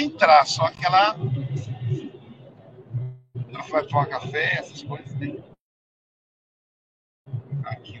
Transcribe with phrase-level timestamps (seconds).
[0.00, 1.16] entrar, só que ela.
[3.48, 5.36] Ela vai tomar café, essas coisas, né?
[7.64, 8.00] Aqui.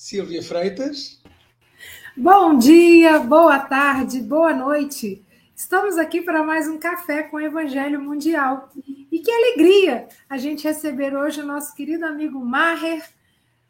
[0.00, 1.20] Silvia Freitas.
[2.16, 5.22] Bom dia, boa tarde, boa noite.
[5.54, 8.70] Estamos aqui para mais um café com o Evangelho Mundial.
[9.12, 13.06] E que alegria a gente receber hoje o nosso querido amigo Maher.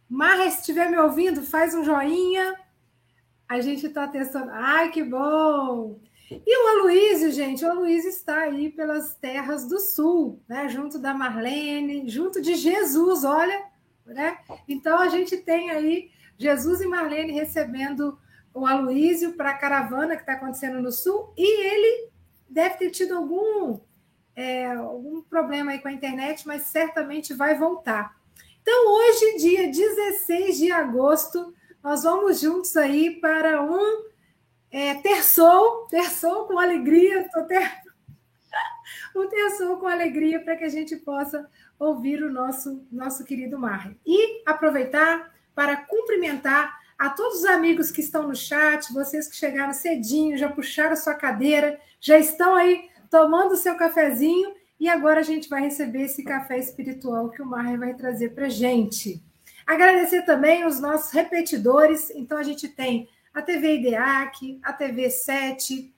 [0.09, 2.55] Maher, se estiver me ouvindo, faz um joinha.
[3.49, 4.53] A gente está testando.
[4.53, 5.99] Ai, que bom!
[6.31, 10.69] E o Aloysio, gente, o Aloysio está aí pelas terras do sul, né?
[10.69, 13.65] Junto da Marlene, junto de Jesus, olha,
[14.07, 14.39] né?
[14.69, 16.09] Então a gente tem aí
[16.41, 18.19] Jesus e Marlene recebendo
[18.55, 22.11] o Aloísio para a caravana que está acontecendo no sul, e ele
[22.49, 23.79] deve ter tido algum,
[24.35, 28.19] é, algum problema aí com a internet, mas certamente vai voltar.
[28.63, 31.55] Então, hoje, dia 16 de agosto,
[31.85, 34.05] nós vamos juntos aí para um
[34.71, 37.71] é, terçou, terçou com alegria, estou ter...
[39.15, 41.47] um terçou com alegria para que a gente possa
[41.79, 43.95] ouvir o nosso, nosso querido Mar.
[44.07, 49.73] E aproveitar para cumprimentar a todos os amigos que estão no chat, vocês que chegaram
[49.73, 55.49] cedinho, já puxaram sua cadeira, já estão aí tomando seu cafezinho e agora a gente
[55.49, 59.23] vai receber esse café espiritual que o Mar vai trazer para gente.
[59.67, 62.11] Agradecer também os nossos repetidores.
[62.11, 65.95] Então, a gente tem a TV IDEAC, a TV 7,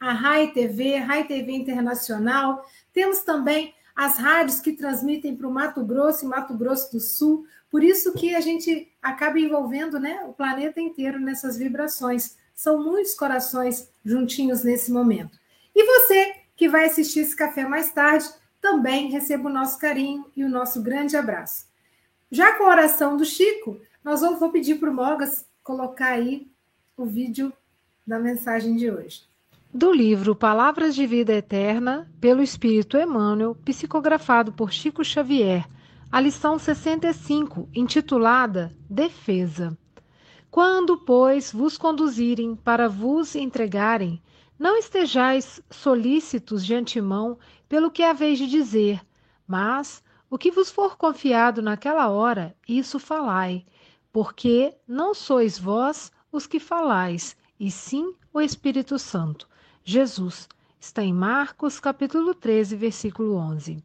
[0.00, 2.68] a RAI TV, RAI TV Internacional.
[2.92, 7.46] Temos também as rádios que transmitem para o Mato Grosso e Mato Grosso do Sul.
[7.70, 12.36] Por isso que a gente acaba envolvendo né, o planeta inteiro nessas vibrações.
[12.54, 15.38] São muitos corações juntinhos nesse momento.
[15.74, 18.28] E você que vai assistir esse café mais tarde,
[18.60, 21.66] também receba o nosso carinho e o nosso grande abraço.
[22.30, 26.48] Já com a oração do Chico, nós vamos vou pedir para o Mogas colocar aí
[26.96, 27.52] o vídeo
[28.06, 29.22] da mensagem de hoje.
[29.76, 35.68] Do livro Palavras de Vida Eterna, pelo Espírito Emmanuel, psicografado por Chico Xavier,
[36.12, 39.76] a lição 65, intitulada Defesa.
[40.48, 44.22] Quando, pois, vos conduzirem para vos entregarem,
[44.56, 47.36] não estejais solícitos de antemão
[47.68, 49.00] pelo que haveis de dizer,
[49.44, 53.66] mas o que vos for confiado naquela hora, isso falai,
[54.12, 59.52] porque não sois vós os que falais, e sim o Espírito Santo.
[59.86, 60.48] Jesus
[60.80, 63.84] está em Marcos, capítulo 13, versículo 11.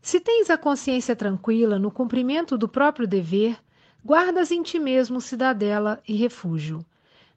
[0.00, 3.58] Se tens a consciência tranquila no cumprimento do próprio dever,
[4.04, 6.86] guardas em ti mesmo cidadela e refúgio.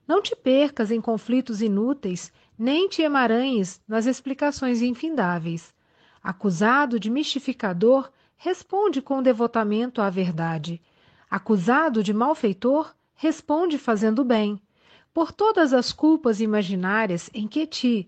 [0.06, 5.74] Não te percas em conflitos inúteis, nem te emaranhes nas explicações infindáveis.
[6.22, 10.80] Acusado de mistificador, responde com devotamento à verdade.
[11.28, 14.62] Acusado de malfeitor, responde fazendo bem.
[15.16, 18.06] Por todas as culpas imaginárias em que te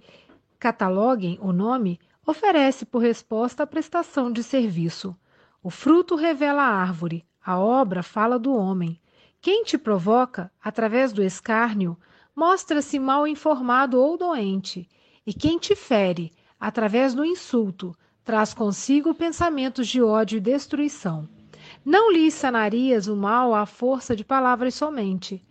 [0.59, 5.17] cataloguem o nome, oferece por resposta a prestação de serviço.
[5.63, 9.01] O fruto revela a árvore, a obra fala do homem.
[9.41, 11.97] Quem te provoca, através do escárnio,
[12.37, 14.87] mostra-se mal informado ou doente,
[15.27, 16.31] e quem te fere,
[16.61, 21.27] através do insulto, traz consigo pensamentos de ódio e destruição.
[21.83, 25.43] Não lhes sanarias o mal à força de palavras somente.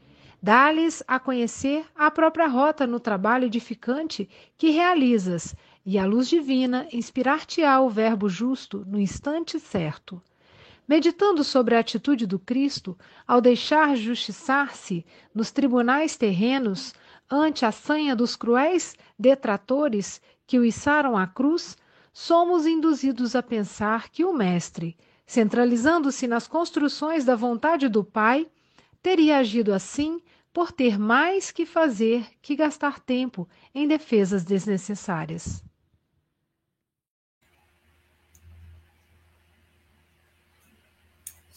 [0.42, 5.56] Dá-lhes a conhecer a própria rota no trabalho edificante que realizas,
[5.86, 10.22] e a luz divina inspirar-te-á o verbo justo no instante certo.
[10.88, 12.98] Meditando sobre a atitude do Cristo,
[13.28, 16.94] ao deixar justiçar-se nos tribunais terrenos,
[17.30, 21.75] ante a sanha dos cruéis detratores que o içaram à cruz,
[22.13, 24.95] somos induzidos a pensar que o Mestre,
[25.25, 28.48] centralizando-se nas construções da vontade do Pai,
[29.01, 30.21] teria agido assim
[30.53, 35.63] por ter mais que fazer que gastar tempo em defesas desnecessárias.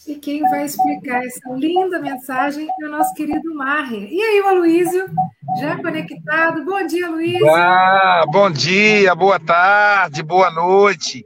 [0.07, 4.07] E quem vai explicar essa linda mensagem é o nosso querido Marre.
[4.11, 5.05] E aí, o Aloysio,
[5.59, 6.65] já conectado?
[6.65, 7.41] Bom dia, Luiz.
[7.43, 11.23] Ah, bom dia, boa tarde, boa noite.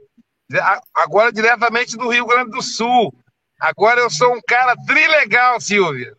[0.94, 3.12] Agora diretamente do Rio Grande do Sul.
[3.58, 6.16] Agora eu sou um cara trilegal, Silvia.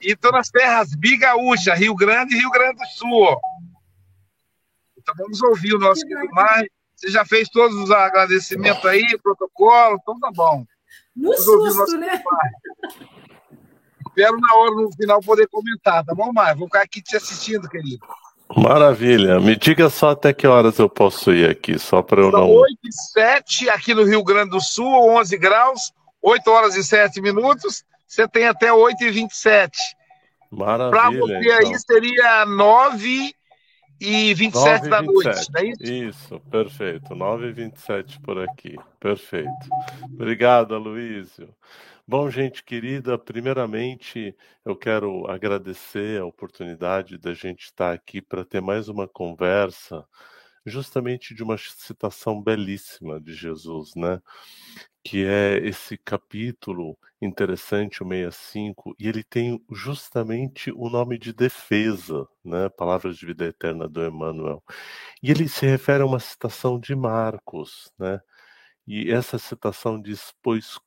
[0.00, 3.22] E estou nas terras bigaúcha, Rio Grande e Rio Grande do Sul.
[3.22, 3.38] Ó.
[4.98, 6.70] Então vamos ouvir o nosso querido Marre.
[6.96, 10.64] Você já fez todos os agradecimentos aí, protocolo, então tá bom.
[11.14, 12.22] No susto, né?
[14.06, 16.58] Espero na hora, no final, poder comentar, tá bom, Mário?
[16.58, 18.06] Vou ficar aqui te assistindo, querido.
[18.56, 19.40] Maravilha.
[19.40, 22.50] Me diga só até que horas eu posso ir aqui, só para eu São não.
[22.50, 27.20] 8 e 7 aqui no Rio Grande do Sul, 11 graus, 8 horas e 7
[27.20, 27.84] minutos.
[28.06, 29.78] Você tem até 8 e 27.
[30.50, 30.90] Maravilha.
[30.90, 31.58] Para você então.
[31.58, 33.34] aí seria 9
[34.00, 35.04] e 27 da 9h27.
[35.06, 35.82] noite, não é isso?
[35.82, 37.14] Isso, perfeito.
[37.14, 38.76] 9 e 27 por aqui.
[39.00, 39.68] Perfeito.
[40.12, 41.54] Obrigado, Aloysio.
[42.06, 48.60] Bom, gente querida, primeiramente eu quero agradecer a oportunidade da gente estar aqui para ter
[48.60, 50.04] mais uma conversa,
[50.66, 54.20] justamente de uma citação belíssima de Jesus, né?
[55.04, 62.26] Que é esse capítulo interessante, o 65, e ele tem justamente o nome de defesa,
[62.44, 62.68] né?
[62.68, 64.62] Palavras de vida eterna do Emmanuel.
[65.22, 68.20] E ele se refere a uma citação de Marcos, né?
[68.86, 70.78] E essa citação diz: Pois,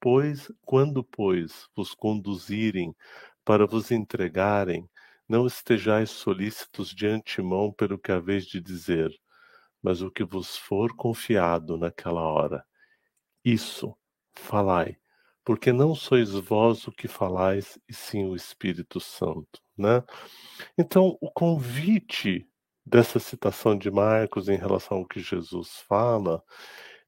[0.00, 2.94] pois, quando, pois, vos conduzirem
[3.44, 4.88] para vos entregarem,
[5.28, 9.10] não estejais solícitos de antemão pelo que haveis de dizer,
[9.82, 12.64] mas o que vos for confiado naquela hora.
[13.44, 13.96] Isso
[14.34, 14.96] falai,
[15.44, 20.02] porque não sois vós o que falais, e sim o Espírito Santo, né?
[20.76, 22.46] Então, o convite
[22.84, 26.42] dessa citação de Marcos em relação ao que Jesus fala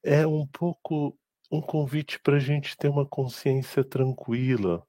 [0.02, 1.18] é um pouco
[1.50, 4.86] um convite para a gente ter uma consciência tranquila.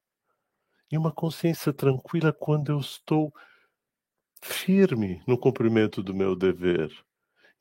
[0.89, 3.33] E uma consciência tranquila quando eu estou
[4.41, 6.89] firme no cumprimento do meu dever.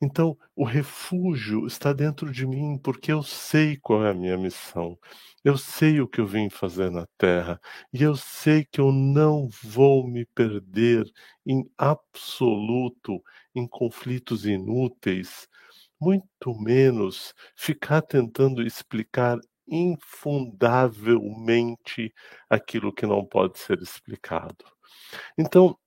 [0.03, 4.99] Então, o refúgio está dentro de mim porque eu sei qual é a minha missão.
[5.45, 7.57] Eu sei o que eu vim fazer na terra
[7.93, 11.05] e eu sei que eu não vou me perder
[11.47, 13.23] em absoluto
[13.55, 15.47] em conflitos inúteis,
[16.01, 22.13] muito menos ficar tentando explicar infundavelmente
[22.49, 24.65] aquilo que não pode ser explicado.
[25.37, 25.77] Então,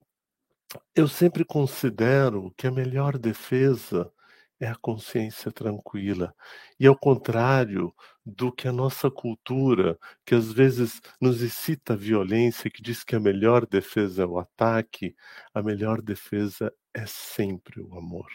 [0.95, 4.11] eu sempre considero que a melhor defesa
[4.59, 6.35] é a consciência tranquila.
[6.81, 12.71] E ao contrário do que a nossa cultura, que às vezes nos excita a violência,
[12.71, 15.15] que diz que a melhor defesa é o ataque,
[15.55, 18.29] a melhor defesa é sempre o amor.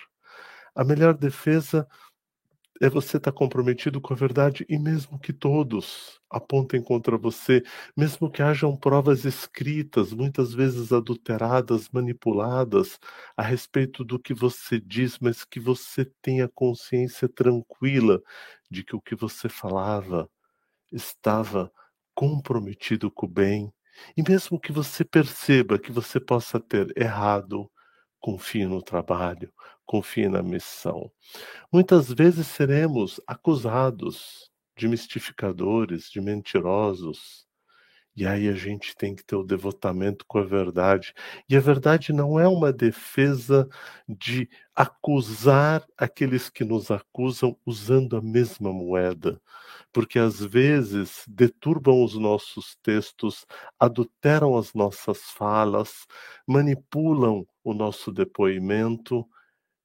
[0.75, 1.87] A melhor defesa
[2.81, 7.63] é você estar comprometido com a verdade e mesmo que todos apontem contra você,
[7.95, 12.99] mesmo que hajam provas escritas, muitas vezes adulteradas, manipuladas
[13.37, 18.21] a respeito do que você diz, mas que você tenha consciência tranquila
[18.69, 20.29] de que o que você falava
[20.91, 21.71] estava
[22.15, 23.73] comprometido com o bem,
[24.17, 27.69] e mesmo que você perceba que você possa ter errado,
[28.21, 29.51] confie no trabalho,
[29.85, 31.11] confie na missão.
[31.71, 37.45] Muitas vezes seremos acusados de mistificadores, de mentirosos.
[38.15, 41.13] E aí a gente tem que ter o devotamento com a verdade.
[41.49, 43.67] E a verdade não é uma defesa
[44.07, 49.41] de acusar aqueles que nos acusam usando a mesma moeda,
[49.93, 53.45] porque às vezes deturbam os nossos textos,
[53.79, 56.05] adulteram as nossas falas,
[56.47, 59.27] manipulam o nosso depoimento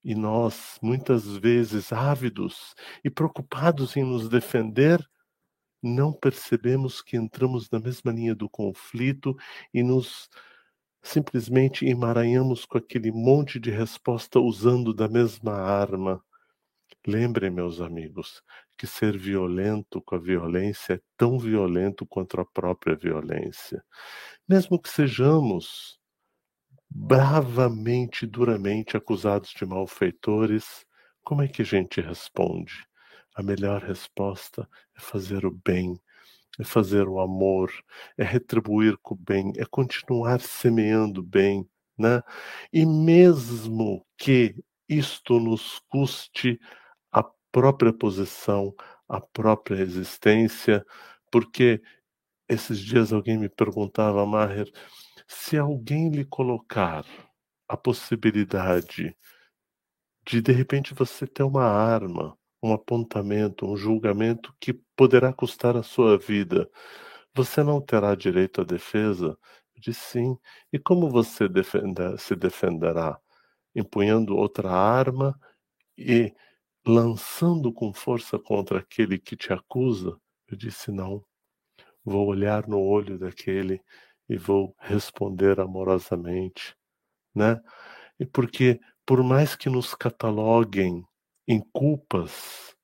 [0.04, 5.04] e nós, muitas vezes ávidos e preocupados em nos defender,
[5.82, 9.36] não percebemos que entramos na mesma linha do conflito
[9.74, 10.28] e nos
[11.02, 16.22] simplesmente emaranhamos com aquele monte de resposta usando da mesma arma.
[17.06, 18.42] Lembrem, meus amigos,
[18.76, 23.82] que ser violento com a violência é tão violento quanto a própria violência.
[24.48, 25.98] Mesmo que sejamos
[26.88, 30.86] bravamente, duramente acusados de malfeitores,
[31.24, 32.86] como é que a gente responde?
[33.34, 36.00] A melhor resposta é fazer o bem,
[36.58, 37.70] é fazer o amor,
[38.16, 41.68] é retribuir com o bem, é continuar semeando bem,
[41.98, 42.22] né?
[42.72, 44.54] E mesmo que
[44.88, 46.58] isto nos custe
[47.56, 48.74] própria posição,
[49.08, 50.84] a própria existência,
[51.32, 51.80] porque
[52.46, 54.70] esses dias alguém me perguntava, Maher,
[55.26, 57.06] se alguém lhe colocar
[57.66, 59.16] a possibilidade
[60.26, 65.82] de de repente você ter uma arma, um apontamento, um julgamento que poderá custar a
[65.82, 66.68] sua vida,
[67.34, 69.38] você não terá direito à defesa?
[69.78, 70.38] Disse sim.
[70.70, 73.18] E como você defender, se defenderá?
[73.74, 75.38] Empunhando outra arma
[75.98, 76.34] e
[76.86, 80.18] lançando com força contra aquele que te acusa?
[80.48, 81.24] Eu disse não.
[82.04, 83.80] Vou olhar no olho daquele
[84.28, 86.76] e vou responder amorosamente,
[87.34, 87.60] né?
[88.20, 91.04] E porque por mais que nos cataloguem
[91.48, 92.74] em culpas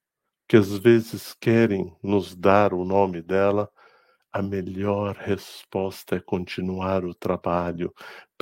[0.49, 3.71] que às vezes querem nos dar o nome dela,
[4.32, 7.92] a melhor resposta é continuar o trabalho,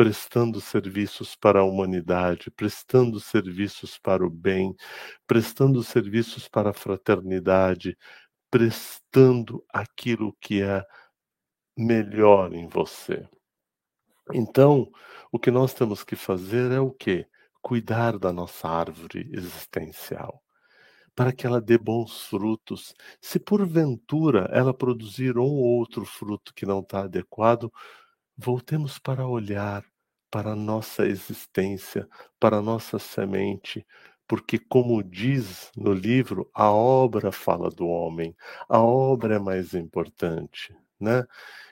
[0.00, 4.74] prestando serviços para a humanidade, prestando serviços para o bem,
[5.26, 7.98] prestando serviços para a fraternidade,
[8.50, 10.82] prestando aquilo que é
[11.76, 13.28] melhor em você.
[14.32, 14.90] Então,
[15.30, 17.26] o que nós temos que fazer é o quê?
[17.60, 20.42] Cuidar da nossa árvore existencial,
[21.14, 22.94] para que ela dê bons frutos.
[23.20, 27.70] Se porventura ela produzir um ou outro fruto que não está adequado,
[28.40, 29.84] voltemos para olhar
[30.30, 33.84] para a nossa existência, para a nossa semente,
[34.28, 38.34] porque, como diz no livro, a obra fala do homem,
[38.68, 41.24] a obra é mais importante né?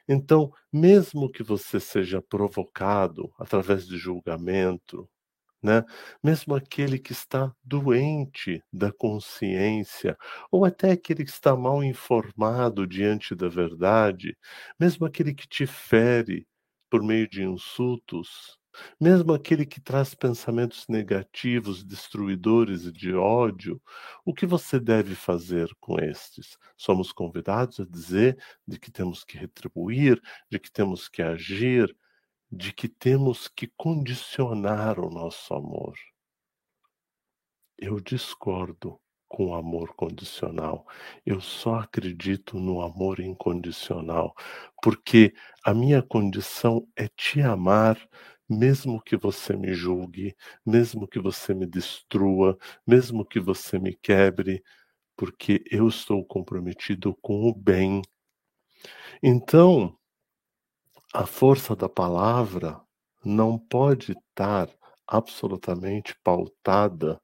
[0.08, 5.08] Então, mesmo que você seja provocado através de julgamento,
[5.62, 5.84] né?
[6.22, 10.16] Mesmo aquele que está doente da consciência,
[10.50, 14.36] ou até aquele que está mal informado diante da verdade,
[14.80, 16.46] mesmo aquele que te fere
[16.90, 18.58] por meio de insultos,
[19.00, 23.80] mesmo aquele que traz pensamentos negativos, destruidores e de ódio,
[24.24, 26.56] o que você deve fazer com estes?
[26.76, 31.94] Somos convidados a dizer de que temos que retribuir, de que temos que agir,
[32.50, 35.94] de que temos que condicionar o nosso amor.
[37.76, 40.86] Eu discordo com amor condicional.
[41.24, 44.34] Eu só acredito no amor incondicional,
[44.82, 47.98] porque a minha condição é te amar
[48.48, 52.56] mesmo que você me julgue, mesmo que você me destrua,
[52.86, 54.62] mesmo que você me quebre,
[55.16, 58.00] porque eu estou comprometido com o bem.
[59.22, 59.94] Então,
[61.12, 62.80] a força da palavra
[63.24, 64.68] não pode estar
[65.06, 67.20] absolutamente pautada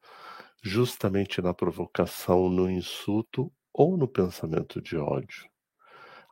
[0.65, 5.47] justamente na provocação, no insulto ou no pensamento de ódio.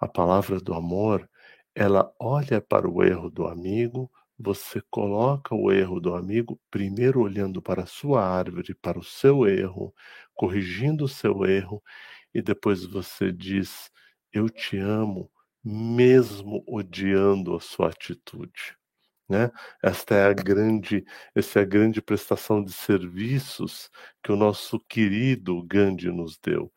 [0.01, 1.29] A palavra do amor,
[1.75, 7.63] ela olha para o erro do amigo, você coloca o erro do amigo primeiro olhando
[7.63, 9.95] para a sua árvore, para o seu erro,
[10.35, 11.83] corrigindo o seu erro,
[12.35, 13.91] e depois você diz:
[14.33, 15.31] Eu te amo,
[15.65, 18.77] mesmo odiando a sua atitude.
[19.33, 19.51] Né?
[19.83, 23.91] Esta é a grande, essa é a grande prestação de serviços
[24.23, 26.71] que o nosso querido Gandhi nos deu.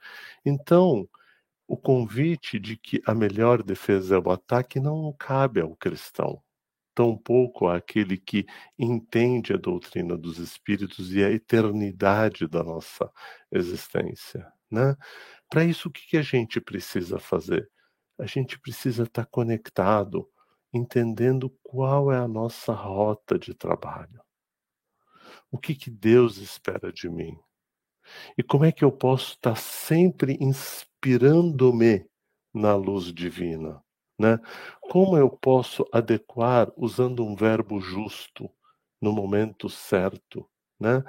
[0.46, 1.06] Então,
[1.68, 6.42] o convite de que a melhor defesa é o ataque não cabe ao cristão
[6.96, 8.46] tampouco àquele que
[8.80, 13.12] entende a doutrina dos espíritos e a eternidade da nossa
[13.52, 14.50] existência.
[14.72, 14.96] Né?
[15.50, 17.70] Para isso, o que a gente precisa fazer?
[18.18, 20.28] A gente precisa estar conectado,
[20.78, 24.22] entendendo qual é a nossa rota de trabalho.
[25.52, 27.38] O que, que Deus espera de mim?
[28.38, 32.06] E como é que eu posso estar sempre inspirando-me
[32.54, 33.82] na luz divina?
[34.18, 34.40] Né?
[34.82, 38.50] Como eu posso adequar usando um verbo justo
[39.02, 40.50] no momento certo?
[40.80, 41.04] Né?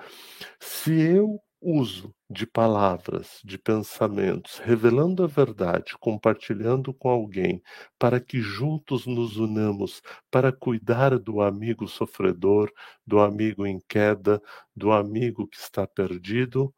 [0.60, 7.62] Se eu uso de palavras, de pensamentos, revelando a verdade, compartilhando com alguém,
[7.98, 12.70] para que juntos nos unamos para cuidar do amigo sofredor,
[13.06, 14.40] do amigo em queda,
[14.74, 16.72] do amigo que está perdido,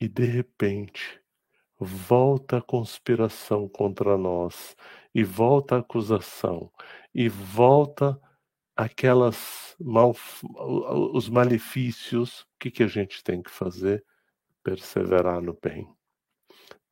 [0.00, 1.20] e de repente
[1.78, 4.76] volta a conspiração contra nós,
[5.14, 6.70] e volta a acusação,
[7.14, 8.20] e volta
[8.76, 10.14] aquelas mal,
[11.12, 14.04] os malefícios, o que, que a gente tem que fazer?
[14.62, 15.86] Perseverar no bem,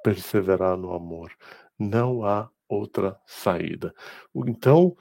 [0.03, 1.33] perseverar no amor.
[1.79, 3.95] Não há outra saída.
[4.35, 4.97] Então,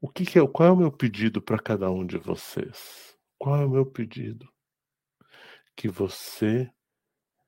[0.00, 3.16] o que, que é, qual é o meu pedido para cada um de vocês?
[3.38, 4.48] Qual é o meu pedido?
[5.76, 6.70] Que você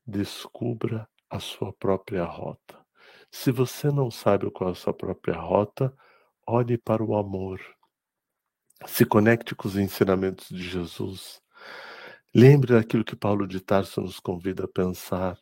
[0.07, 2.79] descubra a sua própria rota.
[3.31, 5.95] Se você não sabe qual é a sua própria rota,
[6.47, 7.61] olhe para o amor.
[8.87, 11.41] Se conecte com os ensinamentos de Jesus.
[12.35, 15.39] Lembre daquilo que Paulo de Tarso nos convida a pensar.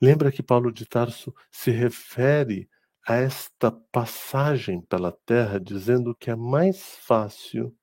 [0.00, 2.68] Lembra que Paulo de Tarso se refere
[3.06, 7.76] a esta passagem pela terra, dizendo que é mais fácil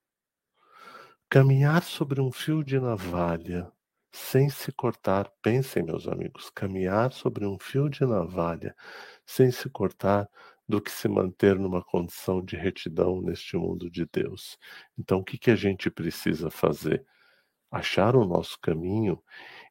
[1.29, 3.71] caminhar sobre um fio de navalha
[4.11, 5.31] sem se cortar.
[5.41, 8.75] Pensem, meus amigos, caminhar sobre um fio de navalha
[9.25, 10.27] sem se cortar
[10.69, 14.55] do que se manter numa condição de retidão neste mundo de Deus.
[14.95, 17.03] Então, o que, que a gente precisa fazer?
[17.71, 19.19] Achar o nosso caminho,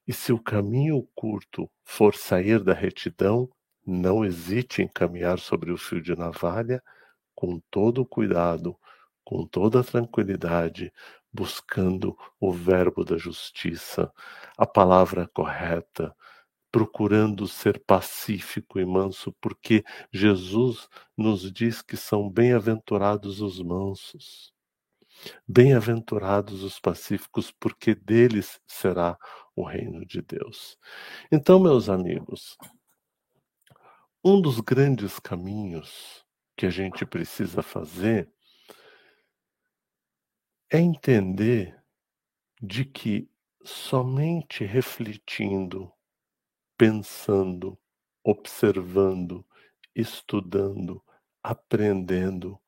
[0.07, 3.49] e se o caminho curto for sair da retidão,
[3.87, 6.83] não hesite em caminhar sobre o fio de navalha
[7.33, 8.77] com todo o cuidado,
[9.25, 10.93] com toda a tranquilidade,
[11.33, 14.13] buscando o verbo da justiça,
[14.57, 16.13] a palavra correta,
[16.71, 24.53] procurando ser pacífico e manso, porque Jesus nos diz que são bem-aventurados os mansos.
[25.47, 29.19] Bem-aventurados os pacíficos, porque deles será
[29.57, 30.79] o reino de Deus.
[31.33, 32.57] Então, meus amigos,
[34.23, 36.25] um dos grandes caminhos
[36.57, 38.31] que a gente precisa fazer
[40.71, 41.77] é entender
[42.61, 43.31] de que
[43.65, 45.93] somente refletindo,
[46.79, 47.79] pensando,
[48.25, 49.45] observando,
[49.95, 51.05] estudando,
[51.43, 52.59] aprendendo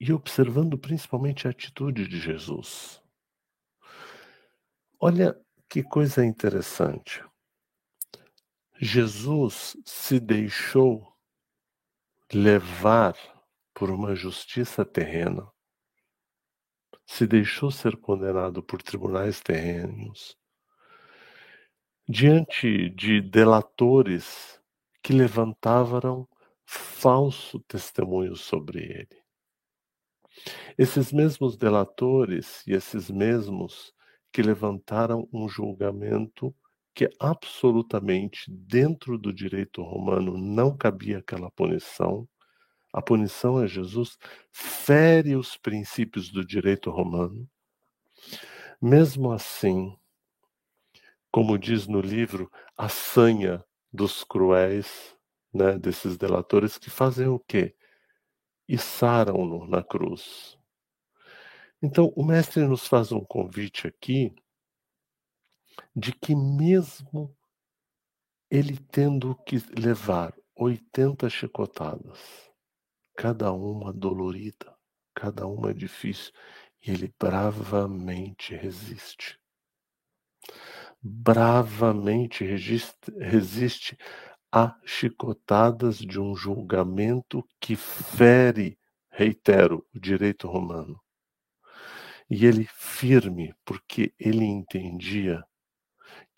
[0.00, 3.02] e observando principalmente a atitude de Jesus.
[4.98, 7.22] Olha que coisa interessante.
[8.80, 11.14] Jesus se deixou
[12.32, 13.14] levar
[13.74, 15.50] por uma justiça terrena
[17.10, 20.38] se deixou ser condenado por tribunais terrenos,
[22.10, 24.60] diante de delatores
[25.00, 26.26] que levantavam
[26.66, 29.22] falso testemunho sobre ele.
[30.76, 33.94] Esses mesmos delatores e esses mesmos
[34.32, 36.52] que levantaram um julgamento
[36.92, 42.28] que absolutamente dentro do direito romano não cabia aquela punição,
[42.92, 44.18] a punição a Jesus
[44.50, 47.48] fere os princípios do direito romano.
[48.82, 49.96] Mesmo assim,
[51.30, 55.16] como diz no livro, a sanha dos cruéis,
[55.52, 57.74] né, desses delatores que fazem o quê?
[58.68, 60.58] Içaram-no na cruz.
[61.82, 64.34] Então, o mestre nos faz um convite aqui
[65.96, 67.34] de que mesmo
[68.50, 72.18] ele tendo que levar 80 chicotadas,
[73.16, 74.76] cada uma dolorida,
[75.14, 76.32] cada uma difícil,
[76.82, 79.38] e ele bravamente resiste.
[81.02, 83.96] Bravamente resiste,
[84.52, 88.78] a chicotadas de um julgamento que fere,
[89.10, 91.00] reitero, o direito romano.
[92.28, 95.42] E ele firme, porque ele entendia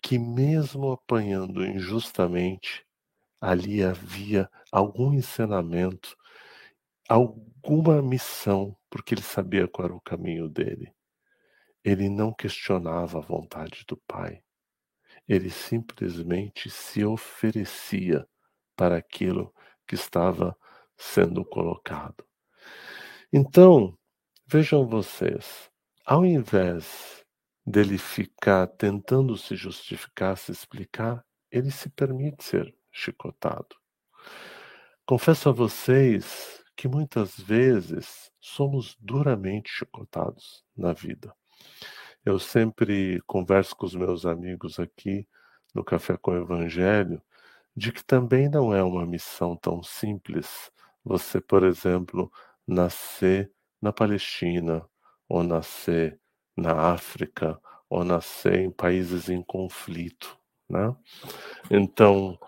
[0.01, 2.85] que, mesmo apanhando injustamente,
[3.41, 6.15] ali havia algum ensinamento,
[7.09, 10.93] alguma missão, porque ele sabia qual era o caminho dele.
[11.83, 14.41] Ele não questionava a vontade do Pai.
[15.27, 18.27] Ele simplesmente se oferecia
[18.75, 19.53] para aquilo
[19.87, 20.57] que estava
[20.97, 22.25] sendo colocado.
[23.31, 23.97] Então,
[24.45, 25.69] vejam vocês,
[26.05, 27.25] ao invés
[27.65, 33.75] dele ficar tentando se justificar, se explicar, ele se permite ser chicotado.
[35.05, 41.33] Confesso a vocês que muitas vezes somos duramente chicotados na vida.
[42.25, 45.27] Eu sempre converso com os meus amigos aqui
[45.73, 47.21] no Café com o Evangelho
[47.75, 50.71] de que também não é uma missão tão simples
[51.03, 52.31] você, por exemplo,
[52.65, 54.85] nascer na Palestina,
[55.27, 56.17] ou nascer
[56.55, 57.59] na África,
[57.89, 60.37] ou nascer em países em conflito.
[60.69, 60.95] Né?
[61.69, 62.39] Então,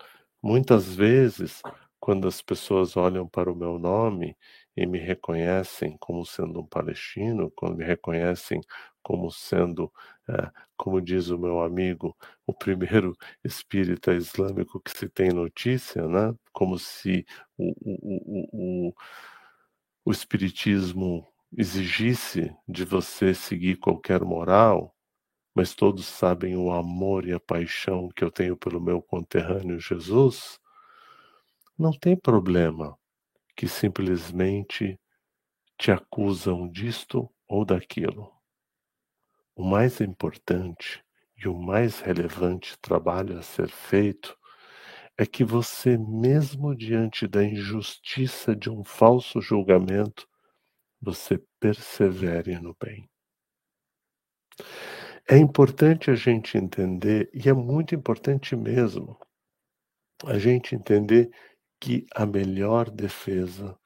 [0.42, 1.60] muitas vezes,
[2.06, 4.36] quando as pessoas olham para o meu nome
[4.76, 8.60] e me reconhecem como sendo um palestino, quando me reconhecem
[9.02, 9.92] como sendo,
[10.28, 12.16] é, como diz o meu amigo,
[12.46, 16.32] o primeiro espírita islâmico que se tem notícia, né?
[16.52, 17.26] como se
[17.58, 18.94] o, o, o,
[20.04, 21.26] o espiritismo
[21.58, 24.94] exigisse de você seguir qualquer moral,
[25.52, 30.60] mas todos sabem o amor e a paixão que eu tenho pelo meu conterrâneo Jesus,
[31.78, 32.98] não tem problema
[33.56, 34.98] que simplesmente
[35.78, 38.32] te acusam disto ou daquilo.
[39.54, 41.02] O mais importante
[41.36, 44.36] e o mais relevante trabalho a ser feito
[45.18, 50.28] é que você, mesmo diante da injustiça de um falso julgamento,
[51.00, 53.08] você persevere no bem.
[55.28, 59.18] É importante a gente entender, e é muito importante mesmo,
[60.24, 61.30] a gente entender
[61.80, 63.78] que a melhor defesa,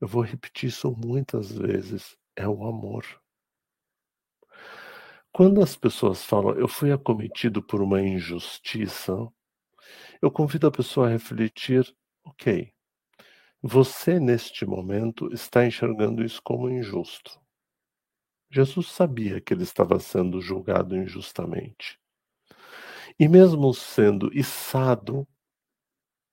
[0.00, 3.04] eu vou repetir isso muitas vezes, é o amor.
[5.32, 9.12] Quando as pessoas falam, eu fui acometido por uma injustiça,
[10.22, 11.84] eu convido a pessoa a refletir,
[12.24, 12.72] ok,
[13.60, 17.40] você neste momento está enxergando isso como injusto.
[18.50, 21.98] Jesus sabia que ele estava sendo julgado injustamente.
[23.18, 25.26] E mesmo sendo içado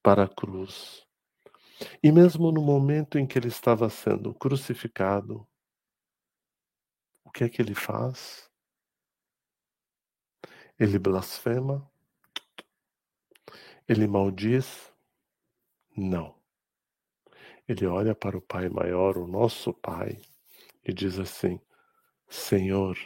[0.04, 1.06] para a cruz,
[2.04, 5.48] e mesmo no momento em que ele estava sendo crucificado,
[7.24, 8.50] o que é que ele faz?
[10.78, 11.90] Ele blasfema?
[13.88, 14.92] Ele maldiz?
[15.96, 16.36] Não.
[17.68, 20.22] Ele olha para o Pai maior, o nosso Pai,
[20.84, 21.60] e diz assim:
[22.28, 22.98] Senhor,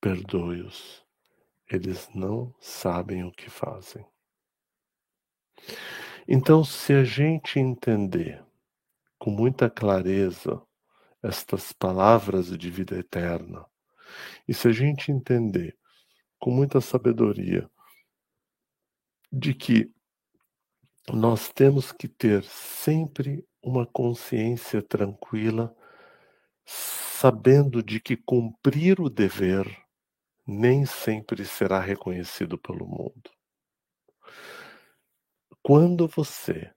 [0.00, 1.04] perdoe-os,
[1.70, 4.06] eles não sabem o que fazem.
[6.26, 8.44] Então, se a gente entender
[9.18, 10.62] com muita clareza
[11.22, 13.64] estas palavras de vida eterna,
[14.46, 15.76] e se a gente entender
[16.38, 17.68] com muita sabedoria
[19.30, 19.92] de que
[21.12, 25.74] nós temos que ter sempre uma consciência tranquila,
[26.64, 29.66] sabendo de que cumprir o dever
[30.46, 33.37] nem sempre será reconhecido pelo mundo.
[35.68, 36.72] Quando você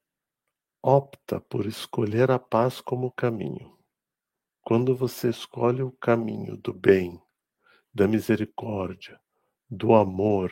[0.84, 3.80] opta por escolher a paz como caminho,
[4.60, 7.18] quando você escolhe o caminho do bem,
[7.94, 9.18] da misericórdia,
[9.70, 10.52] do amor,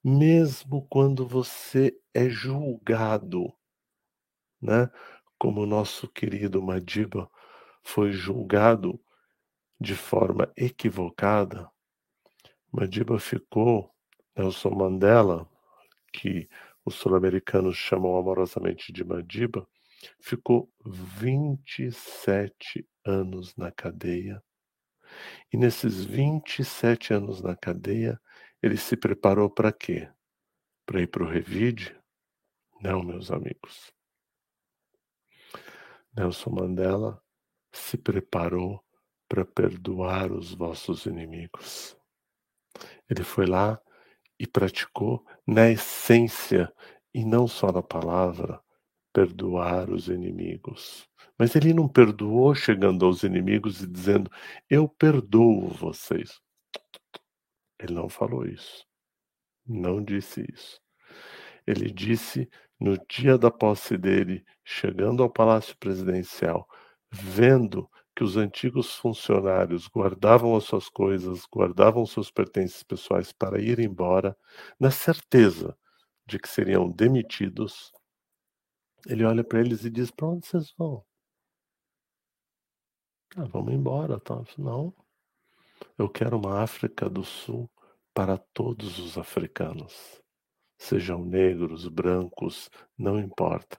[0.00, 3.52] mesmo quando você é julgado,
[4.62, 4.88] né?
[5.36, 7.28] Como o nosso querido Madiba
[7.82, 9.02] foi julgado
[9.80, 11.68] de forma equivocada,
[12.70, 13.92] Madiba ficou,
[14.36, 15.50] Nelson Mandela,
[16.12, 16.48] que
[16.84, 19.66] os sul-americanos chamam amorosamente de Madiba,
[20.20, 24.42] ficou 27 anos na cadeia
[25.52, 28.20] e nesses 27 anos na cadeia,
[28.62, 30.10] ele se preparou para quê?
[30.86, 31.96] Para ir para o revide?
[32.80, 33.92] Não, meus amigos.
[36.16, 37.22] Nelson Mandela
[37.72, 38.84] se preparou
[39.28, 41.96] para perdoar os vossos inimigos.
[43.08, 43.80] Ele foi lá
[44.38, 46.72] e praticou na essência
[47.12, 48.60] e não só na palavra
[49.12, 51.08] perdoar os inimigos.
[51.38, 54.30] Mas ele não perdoou chegando aos inimigos e dizendo:
[54.68, 56.40] Eu perdoo vocês.
[57.78, 58.84] Ele não falou isso.
[59.66, 60.80] Não disse isso.
[61.66, 66.68] Ele disse no dia da posse dele, chegando ao palácio presidencial,
[67.10, 73.80] vendo que os antigos funcionários guardavam as suas coisas, guardavam seus pertences pessoais para ir
[73.80, 74.36] embora,
[74.78, 75.76] na certeza
[76.26, 77.92] de que seriam demitidos,
[79.06, 81.04] ele olha para eles e diz: Para onde vocês vão?
[83.36, 84.18] Ah, vamos embora.
[84.20, 84.42] Tá?
[84.56, 84.94] Não.
[85.98, 87.70] Eu quero uma África do Sul
[88.14, 90.22] para todos os africanos.
[90.78, 93.78] Sejam negros, brancos, não importa.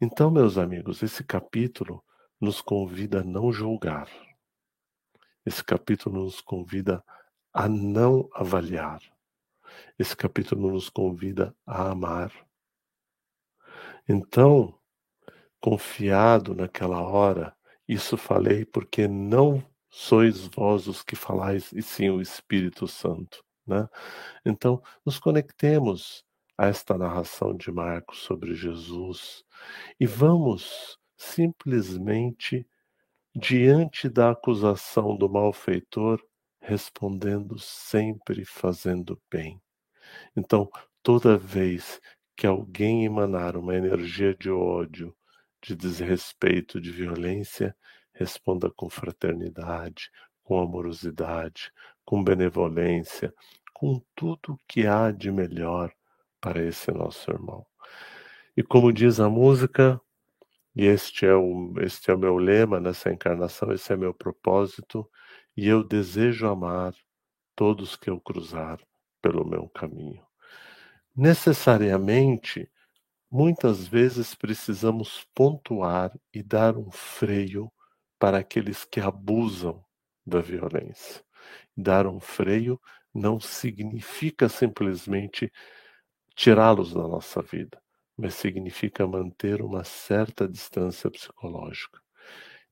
[0.00, 2.02] Então, meus amigos, esse capítulo
[2.40, 4.08] nos convida a não julgar.
[5.44, 7.02] Esse capítulo nos convida
[7.52, 9.00] a não avaliar.
[9.98, 12.32] Esse capítulo nos convida a amar.
[14.08, 14.78] Então,
[15.60, 22.20] confiado naquela hora, isso falei porque não sois vós os que falais, e sim o
[22.20, 23.42] Espírito Santo.
[23.66, 23.88] Né?
[24.44, 26.24] Então, nos conectemos
[26.56, 29.44] a esta narração de Marcos sobre Jesus
[29.98, 32.66] e vamos simplesmente
[33.34, 36.22] diante da acusação do malfeitor,
[36.60, 39.60] respondendo sempre fazendo bem.
[40.36, 40.70] Então,
[41.02, 42.00] toda vez
[42.36, 45.14] que alguém emanar uma energia de ódio,
[45.60, 47.76] de desrespeito, de violência,
[48.12, 50.10] responda com fraternidade,
[50.42, 51.72] com amorosidade,
[52.04, 53.34] com benevolência,
[53.74, 55.92] com tudo que há de melhor
[56.40, 57.66] para esse nosso irmão.
[58.56, 60.00] E como diz a música,
[60.78, 65.10] e este é o, este é o meu lema nessa encarnação, esse é meu propósito,
[65.56, 66.94] e eu desejo amar
[67.56, 68.78] todos que eu cruzar
[69.20, 70.24] pelo meu caminho.
[71.16, 72.70] Necessariamente,
[73.28, 77.72] muitas vezes precisamos pontuar e dar um freio
[78.16, 79.84] para aqueles que abusam
[80.24, 81.24] da violência.
[81.76, 82.80] Dar um freio
[83.12, 85.52] não significa simplesmente
[86.36, 87.82] tirá-los da nossa vida
[88.18, 92.00] mas significa manter uma certa distância psicológica.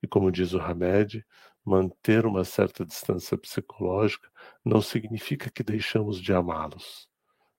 [0.03, 1.25] E como diz o Hamed,
[1.65, 4.29] manter uma certa distância psicológica
[4.65, 7.09] não significa que deixamos de amá-los,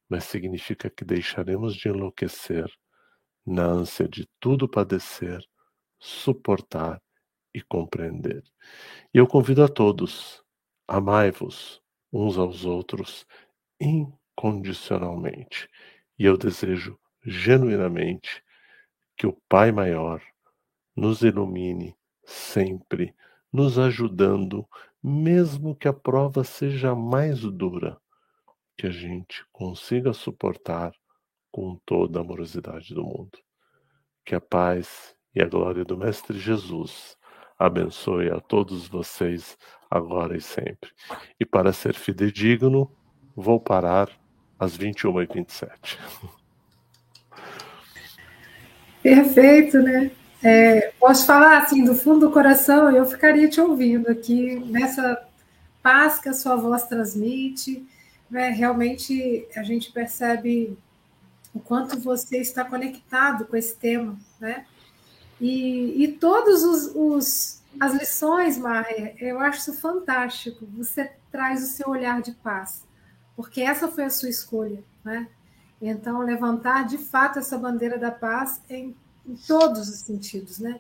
[0.09, 2.69] mas significa que deixaremos de enlouquecer
[3.45, 5.41] na ânsia de tudo padecer,
[5.97, 7.01] suportar
[7.53, 8.43] e compreender.
[9.13, 10.43] E eu convido a todos,
[10.87, 13.25] amai-vos uns aos outros
[13.79, 15.69] incondicionalmente.
[16.19, 18.43] E eu desejo genuinamente
[19.15, 20.21] que o Pai Maior
[20.95, 23.15] nos ilumine sempre,
[23.51, 24.67] nos ajudando,
[25.01, 27.97] mesmo que a prova seja mais dura,
[28.77, 30.93] que a gente consiga suportar
[31.51, 33.39] com toda a amorosidade do mundo.
[34.25, 37.17] Que a paz e a glória do Mestre Jesus
[37.57, 39.57] abençoe a todos vocês
[39.89, 40.91] agora e sempre.
[41.39, 42.91] E para ser fidedigno,
[43.35, 44.09] vou parar
[44.59, 45.97] às 21h27.
[49.07, 50.11] Perfeito, né?
[50.43, 55.25] É, posso falar assim do fundo do coração, eu ficaria te ouvindo aqui nessa
[55.81, 57.87] paz que a sua voz transmite.
[58.29, 58.49] Né?
[58.49, 60.77] Realmente a gente percebe
[61.53, 64.65] o quanto você está conectado com esse tema, né?
[65.39, 70.67] E, e todos os, os as lições, Maia, eu acho isso fantástico.
[70.75, 72.83] Você traz o seu olhar de paz,
[73.37, 75.29] porque essa foi a sua escolha, né?
[75.81, 80.79] Então, levantar de fato essa bandeira da paz em, em todos os sentidos, né?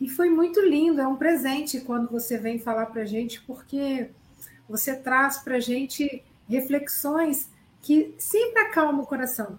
[0.00, 4.10] E foi muito lindo, é um presente quando você vem falar para a gente, porque
[4.66, 7.50] você traz para a gente reflexões
[7.82, 9.58] que sempre acalmam o coração.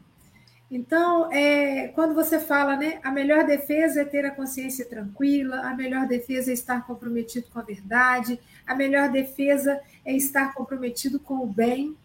[0.70, 5.76] Então, é, quando você fala, né, a melhor defesa é ter a consciência tranquila, a
[5.76, 11.36] melhor defesa é estar comprometido com a verdade, a melhor defesa é estar comprometido com
[11.36, 11.96] o bem.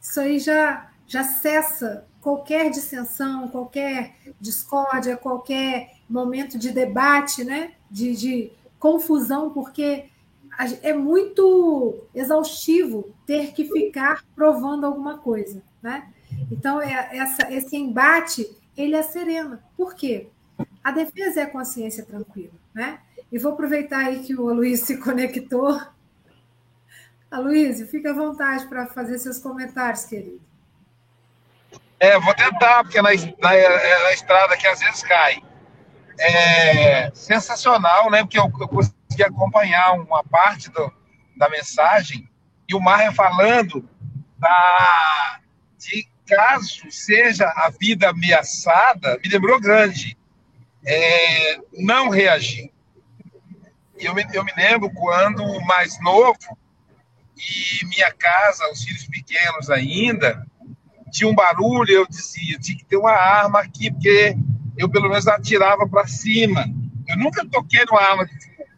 [0.00, 7.72] Isso aí já já cessa qualquer dissensão, qualquer discórdia, qualquer momento de debate, né?
[7.90, 10.04] de, de confusão, porque
[10.82, 15.60] é muito exaustivo ter que ficar provando alguma coisa.
[15.82, 16.08] Né?
[16.48, 19.58] Então, é, essa, esse embate ele é sereno.
[19.76, 20.28] Por quê?
[20.84, 22.52] A defesa é a consciência tranquila.
[22.72, 23.00] Né?
[23.32, 25.76] E vou aproveitar aí que o Luiz se conectou
[27.28, 30.49] Aloysio, fica à vontade para fazer seus comentários, querido.
[32.00, 33.10] É, vou tentar, porque na,
[33.40, 35.42] na, é, na estrada que às vezes cai.
[36.18, 38.22] É sensacional, né?
[38.22, 40.92] Porque eu, eu consegui acompanhar uma parte do,
[41.36, 42.28] da mensagem
[42.68, 43.86] e o Marra falando
[44.38, 45.40] da,
[45.76, 50.16] de caso seja a vida ameaçada, me lembrou grande.
[50.86, 52.70] É, não reagir.
[53.98, 56.38] Eu me, eu me lembro quando mais novo,
[57.36, 60.46] e minha casa, os filhos pequenos ainda,
[61.10, 64.36] tinha um barulho, eu dizia, tinha que ter uma arma aqui, porque
[64.76, 66.64] eu pelo menos atirava para cima.
[67.06, 68.68] Eu nunca toquei numa arma de fogo,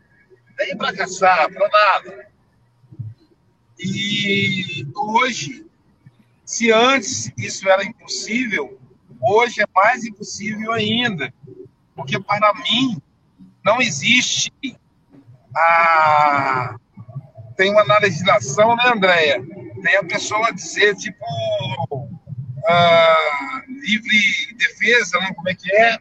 [0.58, 2.26] nem para caçar, para nada.
[3.78, 5.66] E hoje,
[6.44, 8.78] se antes isso era impossível,
[9.20, 11.32] hoje é mais impossível ainda,
[11.94, 13.00] porque para mim
[13.64, 14.52] não existe
[15.54, 16.76] a
[17.56, 19.44] tem uma legislação, né, Andréia?
[19.82, 21.24] Tem a pessoa dizer, tipo,
[22.68, 25.32] uh, livre defesa, né?
[25.34, 25.98] como é que é?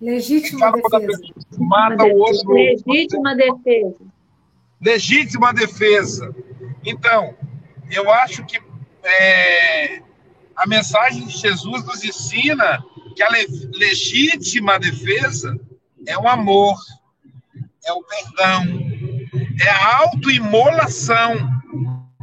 [0.00, 1.22] Legítima defesa.
[1.58, 2.54] Mata o outro.
[2.54, 3.96] Legítima defesa.
[4.80, 6.34] Legítima defesa.
[6.84, 7.36] Então,
[7.90, 8.60] eu acho que
[9.04, 10.02] é,
[10.56, 15.56] a mensagem de Jesus nos ensina que a le legítima defesa
[16.06, 16.76] é o amor,
[17.84, 18.64] é o perdão,
[19.60, 21.32] é a autoimolação.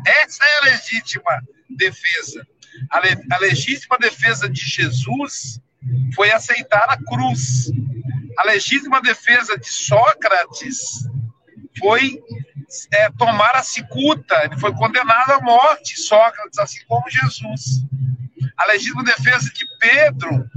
[0.05, 2.45] Essa é a legítima defesa.
[2.89, 5.59] A, le a legítima defesa de Jesus
[6.15, 7.71] foi aceitar a cruz.
[8.37, 11.07] A legítima defesa de Sócrates
[11.77, 12.19] foi
[12.91, 14.43] é, tomar a cicuta.
[14.45, 17.83] Ele foi condenado à morte, Sócrates, assim como Jesus.
[18.57, 20.49] A legítima defesa de Pedro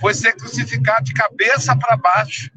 [0.00, 2.50] foi ser crucificado de cabeça para baixo.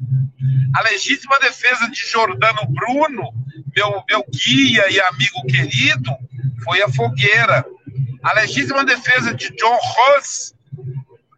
[0.74, 3.32] A legítima defesa de Jordano Bruno,
[3.76, 6.10] meu, meu guia e amigo querido,
[6.64, 7.64] foi a fogueira.
[8.24, 10.54] A legítima defesa de John Ross,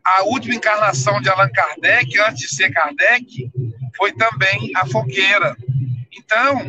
[0.05, 3.51] a última encarnação de Allan Kardec, antes de ser Kardec,
[3.97, 5.57] foi também a fogueira.
[6.13, 6.61] Então,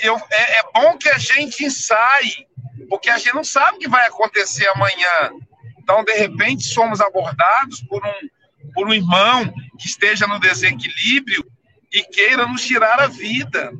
[0.00, 2.48] eu, é, é bom que a gente ensaie,
[2.88, 5.30] porque a gente não sabe o que vai acontecer amanhã.
[5.78, 11.48] Então, de repente, somos abordados por um, por um irmão que esteja no desequilíbrio
[11.92, 13.72] e queira nos tirar a vida.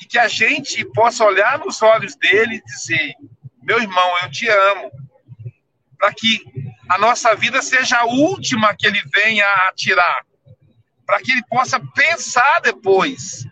[0.00, 3.14] E que a gente possa olhar nos olhos dele e dizer:
[3.62, 5.01] Meu irmão, eu te amo.
[6.02, 6.44] Para que
[6.88, 10.26] a nossa vida seja a última que ele venha a tirar.
[11.06, 13.46] Para que ele possa pensar depois.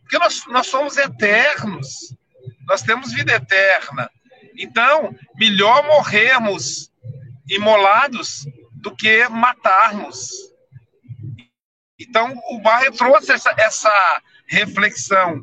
[0.00, 2.16] Porque nós, nós somos eternos.
[2.66, 4.10] Nós temos vida eterna.
[4.56, 6.90] Então, melhor morrermos
[7.46, 10.30] imolados do que matarmos.
[12.00, 15.42] Então, o Barre trouxe essa, essa reflexão.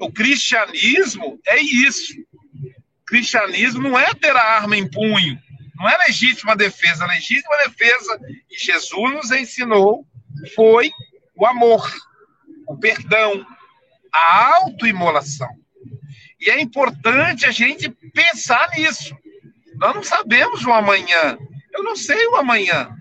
[0.00, 2.14] O cristianismo é isso.
[2.22, 5.38] O cristianismo não é ter a arma em punho,
[5.76, 7.04] não é legítima defesa.
[7.04, 10.06] A legítima defesa que Jesus nos ensinou
[10.54, 10.90] foi
[11.34, 11.90] o amor,
[12.66, 13.46] o perdão,
[14.12, 15.50] a autoimolação.
[16.40, 19.16] E é importante a gente pensar nisso.
[19.76, 21.38] Nós não sabemos o amanhã.
[21.72, 22.96] Eu não sei o amanhã.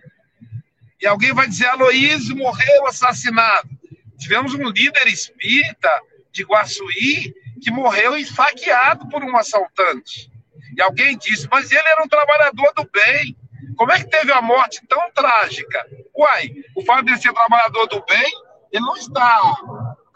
[1.01, 3.69] E alguém vai dizer, Aloísio morreu assassinado.
[4.17, 5.89] Tivemos um líder espírita
[6.31, 10.29] de Guaçuí que morreu esfaqueado por um assaltante.
[10.77, 13.37] E alguém disse, mas ele era um trabalhador do bem.
[13.75, 15.85] Como é que teve a morte tão trágica?
[16.15, 18.31] Uai, o fato de ser trabalhador do bem,
[18.71, 19.55] ele não está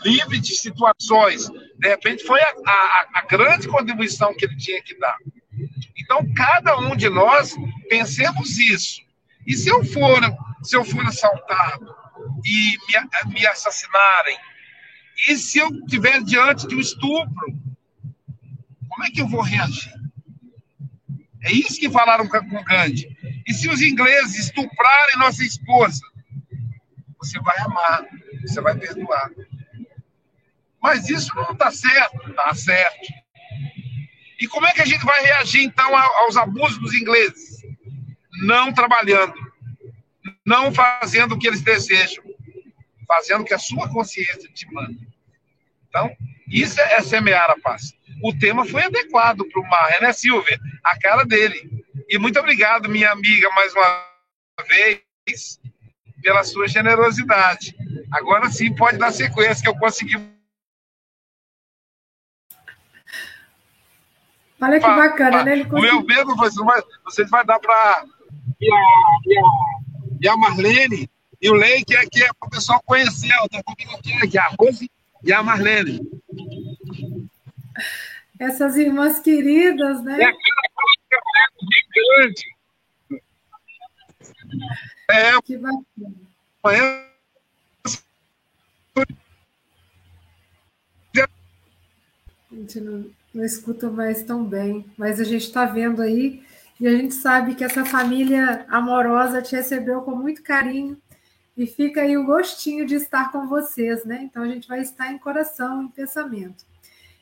[0.04, 1.50] livre de situações.
[1.78, 5.18] De repente, foi a, a, a grande contribuição que ele tinha que dar.
[5.98, 7.56] Então, cada um de nós
[7.90, 9.02] pensemos isso.
[9.46, 10.20] E se eu for,
[10.64, 11.96] se eu for assaltado
[12.46, 14.38] e me, me assassinarem,
[15.28, 17.54] e se eu estiver diante de um estupro,
[18.90, 19.99] como é que eu vou reagir?
[21.50, 23.10] É isso que falaram com Gandhi.
[23.48, 26.02] E se os ingleses estuprarem nossa esposa?
[27.18, 28.06] Você vai amar,
[28.44, 29.32] você vai perdoar.
[30.80, 33.14] Mas isso não está certo, está certo.
[34.40, 37.64] E como é que a gente vai reagir, então, aos abusos dos ingleses?
[38.44, 39.34] Não trabalhando,
[40.46, 42.24] não fazendo o que eles desejam,
[43.08, 44.96] fazendo o que a sua consciência te manda.
[45.90, 46.16] Então,
[46.50, 47.94] isso é semear a paz.
[48.24, 50.60] O tema foi adequado para o Marra, né, Silvia?
[50.84, 51.70] A cara dele.
[52.10, 54.06] E muito obrigado, minha amiga, mais uma
[54.68, 55.02] vez,
[56.22, 57.76] pela sua generosidade.
[58.12, 60.18] Agora sim pode dar sequência, que eu consegui
[64.62, 65.54] Olha que bacana, né?
[65.54, 68.04] Ele O meu medo, você vai, você vai dar para
[68.60, 68.78] e a,
[69.26, 69.42] e, a,
[70.24, 71.10] e a Marlene
[71.42, 73.30] e o Lei, que é, que é para o pessoal conhecer.
[73.50, 74.92] Tá comigo aqui, aqui, a Rose
[75.24, 76.00] e a Marlene.
[78.40, 80.18] essas irmãs queridas, né?
[80.24, 80.34] É
[82.22, 82.46] gigante.
[85.10, 85.42] É.
[85.42, 85.84] Que bacana.
[92.52, 96.44] A gente não, não escuta mais tão bem, mas a gente está vendo aí
[96.80, 101.00] e a gente sabe que essa família amorosa te recebeu com muito carinho
[101.60, 104.22] e fica aí o gostinho de estar com vocês, né?
[104.24, 106.64] Então a gente vai estar em coração, em pensamento.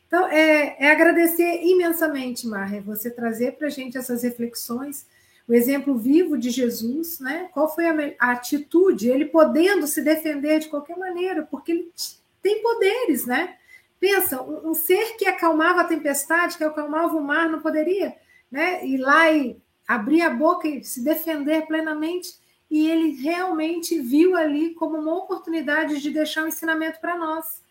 [0.05, 5.07] Então, é, é agradecer imensamente, Marra, você trazer para a gente essas reflexões,
[5.47, 7.49] o exemplo vivo de Jesus, né?
[7.51, 11.91] Qual foi a, a, atitude, ele podendo se defender de qualquer maneira, porque ele
[12.39, 13.55] tem poderes, né?
[13.99, 18.15] Pensa, um, um ser que acalmava a tempestade, que acalmava o mar, não poderia
[18.51, 19.57] né, ir lá e
[19.87, 22.45] abrir a boca e se defender plenamente.
[22.69, 27.61] E ele realmente viu ali como uma oportunidade de deixar um ensinamento para nós.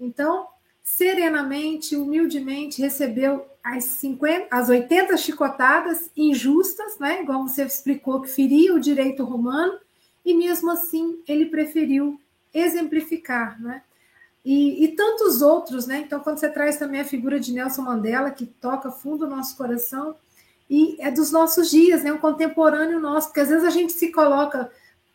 [0.00, 0.48] Então,
[0.82, 7.22] serenamente, humildemente, recebeu as, 50, as 80 chicotadas injustas, né?
[7.22, 9.78] igual você explicou, que feria o direito romano,
[10.24, 12.20] e mesmo assim ele preferiu
[12.52, 13.60] exemplificar.
[13.60, 13.82] Né?
[14.44, 15.98] E, e, tantos outros, né?
[15.98, 19.56] Então, quando você traz também a figura de Nelson Mandela, que toca fundo o nosso
[19.56, 20.14] coração,
[20.68, 22.12] e é dos nossos dias, né?
[22.12, 24.70] Um contemporâneo nosso, porque às vezes a gente se coloca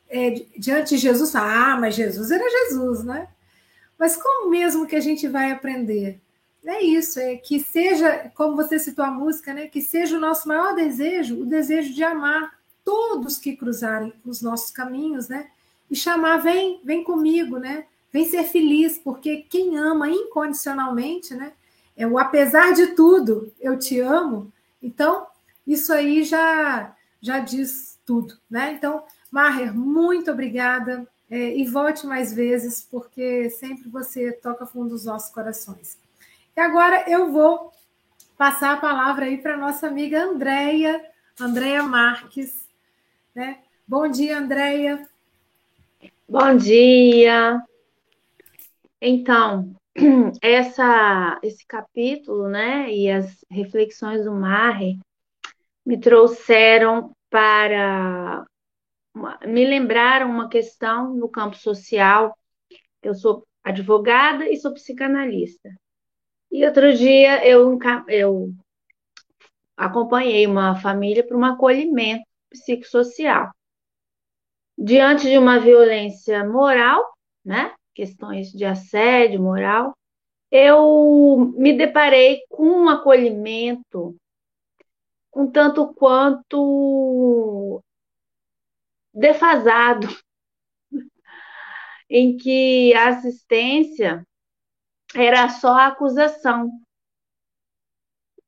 [0.10, 3.28] é, diante de Jesus, ah, mas Jesus era Jesus, né?
[3.98, 6.20] Mas como mesmo que a gente vai aprender?
[6.66, 9.68] É isso, é que seja, como você citou a música, né?
[9.68, 14.72] Que seja o nosso maior desejo, o desejo de amar todos que cruzarem os nossos
[14.72, 15.48] caminhos, né?
[15.90, 17.86] E chamar, vem, vem comigo, né?
[18.12, 21.54] Vem ser feliz, porque quem ama incondicionalmente, né?
[21.98, 24.52] É o apesar de tudo, eu te amo.
[24.82, 25.28] Então,
[25.66, 28.74] isso aí já já diz tudo, né?
[28.74, 35.06] Então, Maher, muito obrigada é, e volte mais vezes, porque sempre você toca fundo dos
[35.06, 35.98] nossos corações.
[36.56, 37.72] E agora eu vou
[38.38, 41.02] passar a palavra aí para nossa amiga Andréia,
[41.40, 42.68] Andréia Marques.
[43.34, 43.60] Né?
[43.88, 45.08] Bom dia, Andréia.
[46.28, 47.64] Bom dia.
[49.00, 49.74] Então,
[50.42, 55.00] essa, esse capítulo, né, e as reflexões do Marre
[55.92, 58.46] me trouxeram para
[59.46, 62.34] me lembraram uma questão no campo social.
[63.04, 65.70] Eu sou advogada e sou psicanalista.
[66.50, 67.78] E outro dia eu,
[68.08, 68.54] eu
[69.76, 73.52] acompanhei uma família para um acolhimento psicossocial.
[74.78, 77.04] Diante de uma violência moral,
[77.44, 77.76] né?
[77.94, 79.94] Questões de assédio moral,
[80.50, 84.16] eu me deparei com um acolhimento
[85.36, 87.82] um tanto quanto
[89.14, 90.08] defasado,
[92.10, 94.26] em que a assistência
[95.16, 96.70] era só a acusação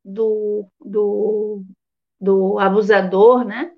[0.04, 1.64] do, do,
[2.20, 3.72] do abusador, né?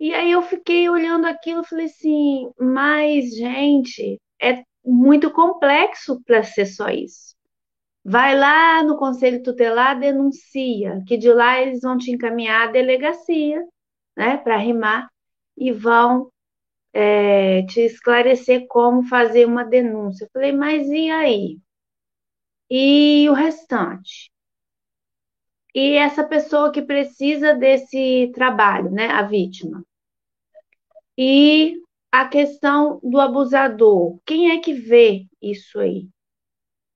[0.00, 6.42] E aí eu fiquei olhando aquilo e falei assim, mas, gente, é muito complexo para
[6.44, 7.34] ser só isso.
[8.04, 13.66] Vai lá no conselho tutelar, denuncia, que de lá eles vão te encaminhar à delegacia,
[14.16, 15.08] né, para rimar
[15.56, 16.30] e vão
[16.92, 20.24] é, te esclarecer como fazer uma denúncia.
[20.24, 21.58] Eu falei, mas e aí?
[22.70, 24.30] E o restante?
[25.74, 29.84] E essa pessoa que precisa desse trabalho, né, a vítima?
[31.16, 31.74] E
[32.10, 36.08] a questão do abusador, quem é que vê isso aí?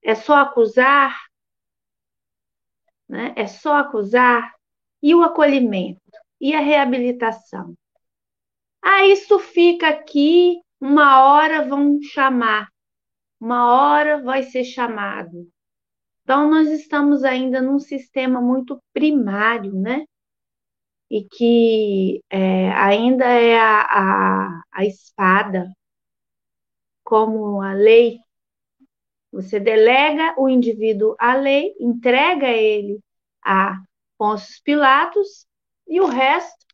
[0.03, 1.17] É só acusar?
[3.09, 3.33] Né?
[3.37, 4.53] É só acusar?
[5.03, 6.01] E o acolhimento?
[6.41, 7.75] E a reabilitação?
[8.83, 12.69] Ah, isso fica aqui, uma hora vão chamar,
[13.41, 15.49] uma hora vai ser chamado.
[16.23, 20.05] Então, nós estamos ainda num sistema muito primário, né?
[21.11, 25.69] E que é, ainda é a, a, a espada,
[27.05, 28.19] como a lei.
[29.33, 33.01] Você delega o indivíduo à lei, entrega ele
[33.43, 33.83] a
[34.19, 35.47] Pôncio Pilatos
[35.89, 36.67] e o resto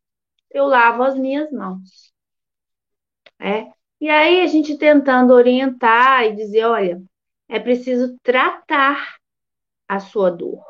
[0.50, 2.12] eu lavo as minhas mãos.
[3.38, 3.70] É?
[4.00, 7.02] E aí a gente tentando orientar e dizer, olha,
[7.48, 9.16] é preciso tratar
[9.86, 10.64] a sua dor.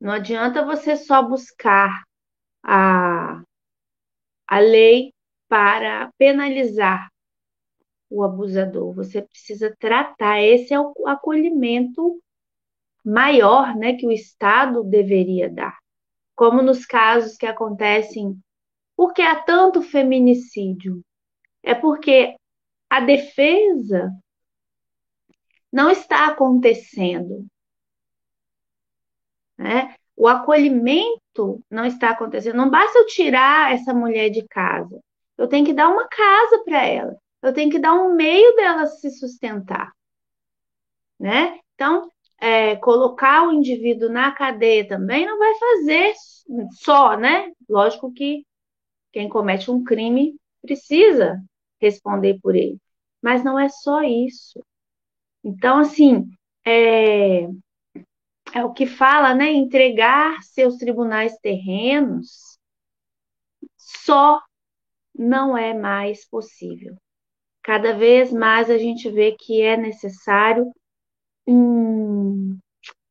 [0.00, 2.04] Não adianta você só buscar
[2.62, 3.42] a,
[4.46, 5.12] a lei
[5.48, 7.10] para penalizar
[8.14, 8.94] o abusador.
[8.94, 10.40] Você precisa tratar.
[10.42, 12.20] Esse é o acolhimento
[13.04, 15.76] maior, né, que o Estado deveria dar
[16.34, 18.38] como nos casos que acontecem.
[18.96, 21.02] Por que há tanto feminicídio?
[21.62, 22.36] É porque
[22.90, 24.12] a defesa
[25.72, 27.46] não está acontecendo.
[29.56, 29.94] né?
[30.16, 32.56] O acolhimento não está acontecendo.
[32.56, 35.00] Não basta eu tirar essa mulher de casa.
[35.36, 37.16] Eu tenho que dar uma casa para ela.
[37.44, 39.92] Eu tenho que dar um meio dela se sustentar,
[41.20, 41.60] né?
[41.74, 46.14] Então, é, colocar o indivíduo na cadeia também não vai fazer
[46.72, 47.52] só, né?
[47.68, 48.46] Lógico que
[49.12, 51.38] quem comete um crime precisa
[51.78, 52.78] responder por ele,
[53.20, 54.64] mas não é só isso.
[55.44, 56.26] Então, assim,
[56.64, 57.42] é,
[58.54, 59.52] é o que fala, né?
[59.52, 62.58] Entregar seus tribunais terrenos
[63.76, 64.40] só
[65.14, 66.96] não é mais possível.
[67.64, 70.70] Cada vez mais a gente vê que é necessário
[71.46, 72.58] um,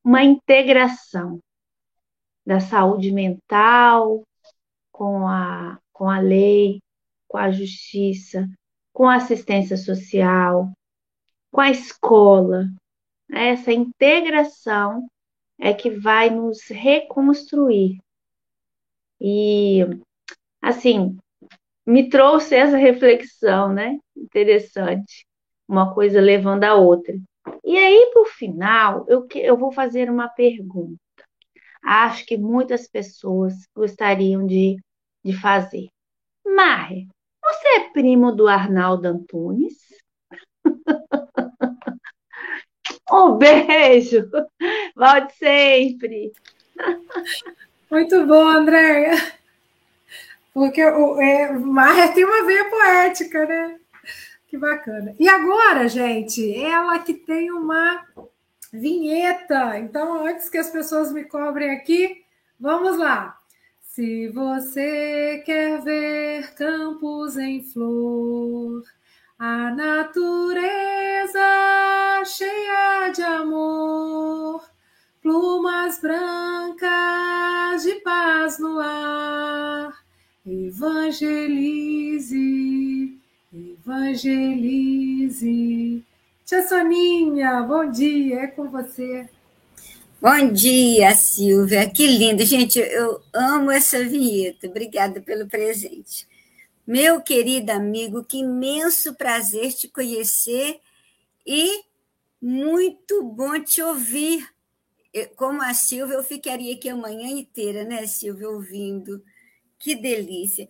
[0.03, 1.39] uma integração
[2.45, 4.21] da saúde mental
[4.91, 6.79] com a, com a lei,
[7.27, 8.47] com a justiça,
[8.93, 10.71] com a assistência social,
[11.51, 12.67] com a escola.
[13.31, 15.07] Essa integração
[15.59, 17.97] é que vai nos reconstruir.
[19.19, 19.79] E,
[20.61, 21.17] assim,
[21.85, 23.97] me trouxe essa reflexão, né?
[24.15, 25.25] Interessante.
[25.67, 27.15] Uma coisa levando a outra.
[27.63, 30.97] E aí, por final, eu, eu vou fazer uma pergunta.
[31.83, 34.77] Acho que muitas pessoas gostariam de,
[35.23, 35.89] de fazer.
[36.45, 37.07] Marre,
[37.43, 39.77] você é primo do Arnaldo Antunes?
[43.11, 44.29] um beijo!
[44.95, 46.31] Volte sempre!
[47.91, 49.11] Muito bom, Andréia.
[50.53, 53.79] Porque o é, Marre tem uma veia poética, né?
[54.47, 55.15] Que bacana.
[55.19, 58.05] E agora, gente, ela que tem uma
[58.71, 59.79] vinheta.
[59.79, 62.23] Então, antes que as pessoas me cobrem aqui,
[62.59, 63.35] vamos lá.
[63.81, 68.83] Se você quer ver campos em flor,
[69.39, 71.39] a natureza
[72.25, 74.63] cheia de amor,
[75.21, 76.42] plumas brancas
[80.73, 82.33] evangelize
[83.53, 85.43] Evangelize.
[86.43, 89.29] Tia Soninha, bom dia, é com você.
[90.19, 91.87] Bom dia, Silvia.
[91.87, 92.43] Que lindo.
[92.43, 94.67] Gente, eu amo essa vinheta.
[94.67, 96.27] Obrigada pelo presente.
[96.87, 100.79] Meu querido amigo, que imenso prazer te conhecer
[101.45, 101.83] e
[102.41, 104.49] muito bom te ouvir.
[105.35, 109.23] Como a Silvia, eu ficaria aqui a manhã inteira, né, Silvia, ouvindo.
[109.83, 110.69] Que delícia.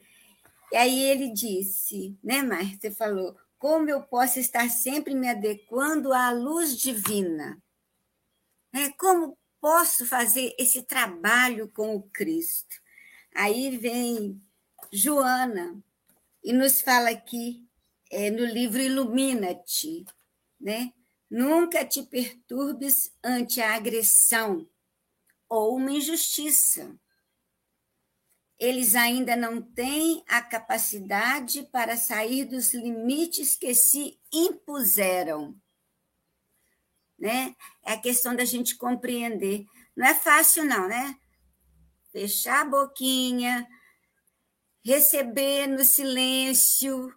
[0.72, 2.66] E aí ele disse, né, Mar?
[2.66, 7.61] Você falou, como eu posso estar sempre me adequando à luz divina?
[8.74, 8.89] Né?
[8.97, 12.76] Como posso fazer esse trabalho com o Cristo?
[13.36, 14.41] Aí vem
[14.91, 15.80] Joana
[16.43, 17.64] e nos fala aqui
[18.09, 20.05] é, no livro Ilumina-te,
[20.59, 20.91] né?
[21.30, 24.68] Nunca te perturbes ante a agressão
[25.47, 26.99] ou uma injustiça
[28.64, 35.53] eles ainda não têm a capacidade para sair dos limites que se impuseram.
[37.20, 37.53] Né?
[37.86, 39.66] É a questão da gente compreender.
[39.93, 41.20] Não é fácil, não, né?
[42.14, 43.68] Fechar a boquinha,
[44.82, 47.14] receber no silêncio,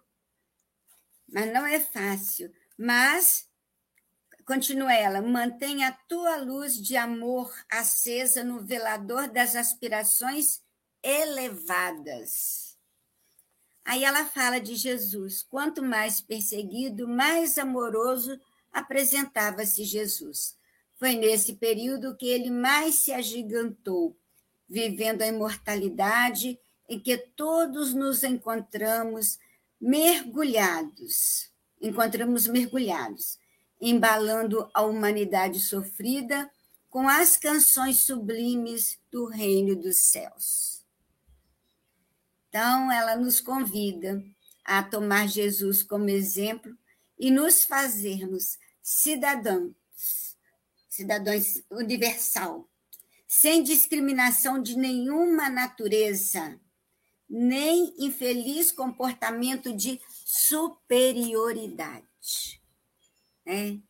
[1.29, 2.51] mas não é fácil.
[2.77, 3.49] Mas,
[4.45, 10.66] continua ela, mantenha a tua luz de amor acesa no velador das aspirações
[11.07, 12.77] elevadas.
[13.85, 15.41] Aí ela fala de Jesus.
[15.43, 18.37] Quanto mais perseguido, mais amoroso
[18.73, 20.57] apresentava-se Jesus.
[20.95, 24.17] Foi nesse período que ele mais se agigantou,
[24.67, 29.39] vivendo a imortalidade em que todos nos encontramos
[29.79, 31.49] mergulhados.
[31.81, 33.39] Encontramos mergulhados,
[33.79, 36.51] embalando a humanidade sofrida
[36.89, 40.76] com as canções sublimes do reino dos céus.
[42.49, 44.23] Então, ela nos convida
[44.63, 46.77] a tomar Jesus como exemplo
[47.17, 49.73] e nos fazermos cidadãos,
[50.89, 52.69] cidadãos universal,
[53.27, 56.59] sem discriminação de nenhuma natureza,
[57.29, 62.05] nem infeliz comportamento de superioridade.
[63.45, 63.81] Né?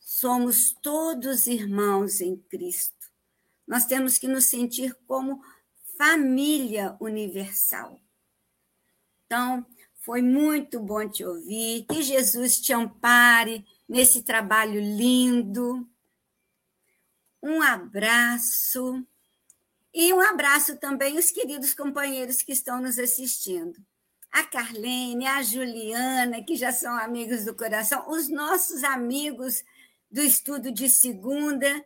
[0.00, 3.02] Somos todos irmãos em Cristo.
[3.66, 5.42] Nós temos que nos sentir como
[5.96, 8.00] família universal.
[9.26, 9.64] Então,
[10.02, 11.86] foi muito bom te ouvir.
[11.88, 15.88] Que Jesus te ampare nesse trabalho lindo.
[17.42, 19.06] Um abraço.
[19.94, 23.78] E um abraço também os queridos companheiros que estão nos assistindo.
[24.30, 29.62] A Carlene, a Juliana, que já são amigos do coração, os nossos amigos
[30.10, 31.84] do estudo de segunda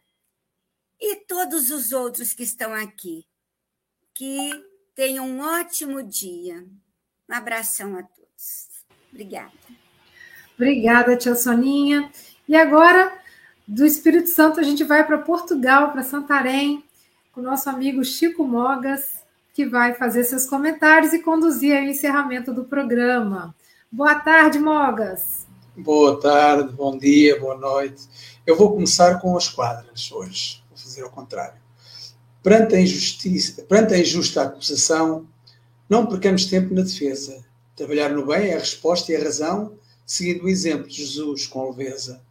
[1.01, 3.27] e todos os outros que estão aqui.
[4.17, 4.51] Que
[4.95, 6.65] tenham um ótimo dia.
[7.31, 8.69] Um abração a todos.
[9.13, 9.53] Obrigada.
[10.55, 12.11] Obrigada, tia Soninha.
[12.49, 13.13] E agora,
[13.69, 16.83] do Espírito Santo, a gente vai para Portugal, para Santarém,
[17.31, 22.55] com o nosso amigo Chico Mogas, que vai fazer seus comentários e conduzir o encerramento
[22.55, 23.55] do programa.
[23.93, 25.47] Boa tarde, Mogas.
[25.77, 28.09] Boa tarde, bom dia, boa noite.
[28.47, 31.66] Eu vou começar com as quadras hoje, vou fazer ao contrário.
[32.47, 35.27] Perante a, injustiça, perante a injusta acusação,
[35.89, 37.45] não percamos tempo na defesa.
[37.75, 39.77] Trabalhar no bem é a resposta e a razão,
[40.07, 42.23] seguindo o exemplo de Jesus com leveza.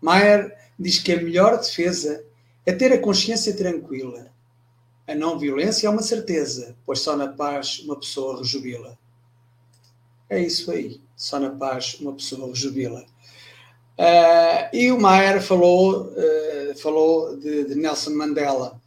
[0.00, 2.24] Maier diz que a melhor defesa
[2.66, 4.32] é ter a consciência tranquila.
[5.06, 8.98] A não violência é uma certeza, pois só na paz uma pessoa rejubila.
[10.28, 13.06] É isso aí, só na paz uma pessoa rejubila.
[13.96, 18.79] Uh, e o Maier falou, uh, falou de, de, Nelson Mandela.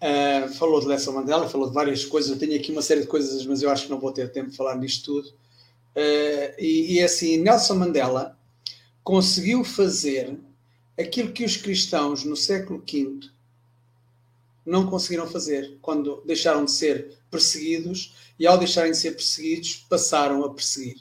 [0.00, 2.30] Uh, falou de Nelson Mandela, falou de várias coisas.
[2.30, 4.50] Eu tenho aqui uma série de coisas, mas eu acho que não vou ter tempo
[4.50, 5.34] de falar nisto tudo.
[6.58, 8.38] e, e assim, Nelson Mandela
[9.04, 10.38] conseguiu fazer
[10.98, 13.30] aquilo que os cristãos no século V
[14.64, 20.44] não conseguiram fazer quando deixaram de ser perseguidos e, ao deixarem de ser perseguidos, passaram
[20.44, 20.96] a perseguir.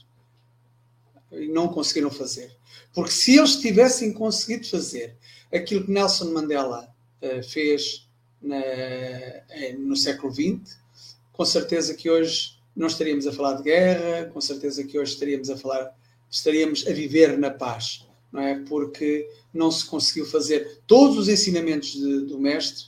[1.31, 2.55] E não conseguiram fazer.
[2.93, 5.15] Porque se eles tivessem conseguido fazer
[5.53, 8.08] aquilo que Nelson Mandela uh, fez
[8.41, 10.77] na, uh, no século XX,
[11.31, 15.49] com certeza que hoje não estaríamos a falar de guerra, com certeza que hoje estaríamos
[15.49, 15.93] a falar,
[16.29, 18.59] estaríamos a viver na paz, não é?
[18.59, 22.85] Porque não se conseguiu fazer todos os ensinamentos de, do Mestre,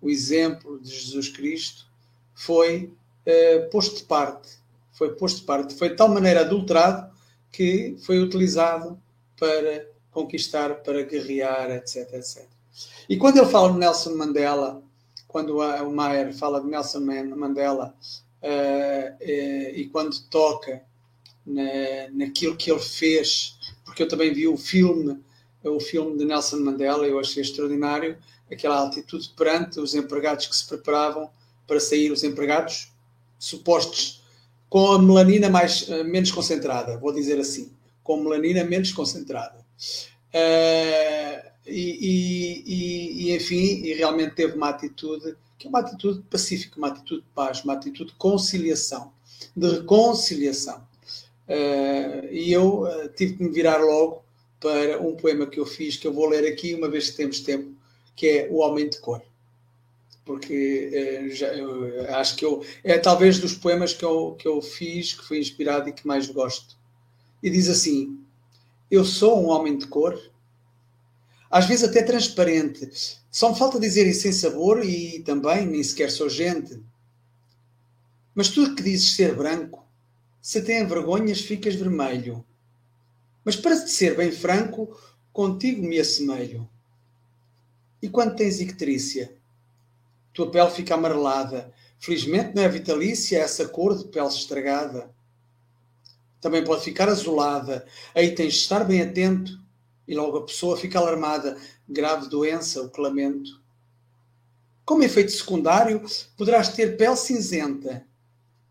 [0.00, 1.86] o exemplo de Jesus Cristo,
[2.34, 2.92] foi
[3.26, 4.48] uh, posto de parte.
[4.92, 5.74] Foi posto de parte.
[5.74, 7.12] Foi de tal maneira adulterado
[7.52, 9.00] que foi utilizado
[9.38, 12.46] para conquistar, para guerrear, etc, etc.
[13.08, 14.82] E quando ele fala de Nelson Mandela,
[15.28, 17.94] quando o Maier fala de Nelson Mandela,
[18.42, 20.82] uh, uh, e quando toca
[21.46, 21.62] na,
[22.12, 25.22] naquilo que ele fez, porque eu também vi o filme
[25.64, 28.16] o filme de Nelson Mandela, eu achei extraordinário,
[28.50, 31.28] aquela atitude perante os empregados que se preparavam
[31.66, 32.92] para sair, os empregados
[33.38, 34.22] supostos
[34.68, 37.72] com a melanina mais, uh, menos concentrada, vou dizer assim,
[38.02, 39.64] com melanina menos concentrada.
[40.32, 46.78] Uh, e, e, e, enfim, e realmente teve uma atitude que é uma atitude pacífica,
[46.78, 49.12] uma atitude de paz, uma atitude de conciliação,
[49.56, 50.86] de reconciliação.
[51.48, 54.22] Uh, e eu tive que me virar logo
[54.60, 57.40] para um poema que eu fiz, que eu vou ler aqui, uma vez que temos
[57.40, 57.72] tempo,
[58.14, 59.22] que é O Homem de Cor.
[60.24, 61.48] Porque eh, já,
[62.18, 65.88] acho que eu, é talvez dos poemas que eu, que eu fiz, que fui inspirado
[65.88, 66.76] e que mais gosto.
[67.42, 68.18] E diz assim:
[68.90, 70.20] Eu sou um homem de cor,
[71.50, 72.90] às vezes até transparente.
[73.30, 76.80] Só me falta dizer e sem sabor, e também nem sequer sou gente.
[78.34, 79.84] Mas tu que dizes ser branco,
[80.40, 82.44] se tem vergonhas, ficas vermelho.
[83.44, 84.96] Mas para te ser bem franco,
[85.32, 86.68] contigo me assemelho.
[88.00, 89.36] E quando tens icterícia?
[90.32, 91.72] Tua pele fica amarelada.
[91.98, 95.10] Felizmente não é vitalícia essa cor de pele estragada.
[96.40, 97.84] Também pode ficar azulada.
[98.14, 99.58] Aí tens de estar bem atento.
[100.08, 101.58] E logo a pessoa fica alarmada.
[101.86, 103.62] Grave doença, o que lamento.
[104.84, 106.02] Como efeito secundário,
[106.34, 108.06] poderás ter pele cinzenta.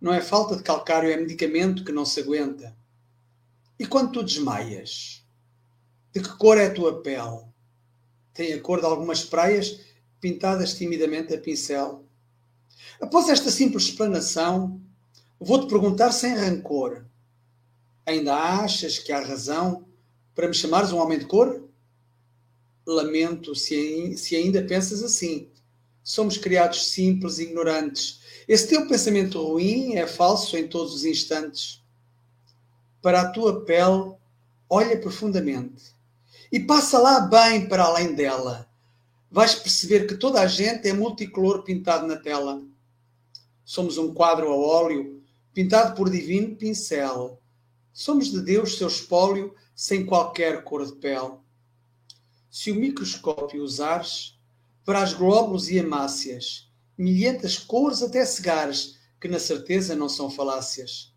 [0.02, 2.76] Não é falta de calcário, é medicamento que não se aguenta.
[3.80, 5.24] E quando tu desmaias,
[6.12, 7.46] de que cor é a tua pele?
[8.34, 9.80] Tem a cor de algumas praias
[10.20, 12.04] pintadas timidamente a pincel.
[13.00, 14.82] Após esta simples explanação,
[15.40, 17.06] vou-te perguntar sem rancor:
[18.04, 19.87] ainda achas que há razão
[20.38, 21.64] para me chamares um homem de cor?
[22.86, 25.50] Lamento se, se ainda pensas assim.
[26.04, 28.22] Somos criados simples e ignorantes.
[28.48, 31.84] Esse teu pensamento ruim é falso em todos os instantes
[33.02, 34.14] para a tua pele,
[34.70, 35.86] olha profundamente
[36.52, 38.70] e passa lá bem para além dela.
[39.32, 42.62] Vais perceber que toda a gente é multicolor pintado na tela.
[43.66, 45.20] Somos um quadro a óleo
[45.52, 47.42] pintado por divino pincel.
[47.92, 51.38] Somos de Deus seu espólio sem qualquer cor de pele.
[52.50, 54.36] Se o microscópio usares,
[54.84, 61.14] verás glóbulos e hemácias, milhentas cores até cegares, que na certeza não são falácias.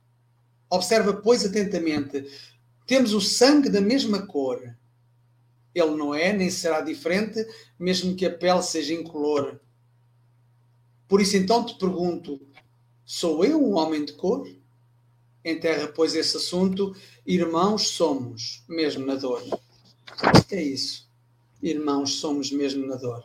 [0.69, 2.31] Observa, pois, atentamente.
[2.87, 4.77] Temos o sangue da mesma cor.
[5.75, 7.43] Ele não é, nem será diferente,
[7.79, 9.59] mesmo que a pele seja incolor.
[11.09, 12.39] Por isso, então, te pergunto:
[13.07, 14.47] sou eu um homem de cor?
[15.45, 16.95] Enterra, pois, esse assunto.
[17.26, 19.43] Irmãos somos, mesmo na dor.
[20.51, 21.09] É isso.
[21.62, 23.24] irmãos, somos mesmo na dor.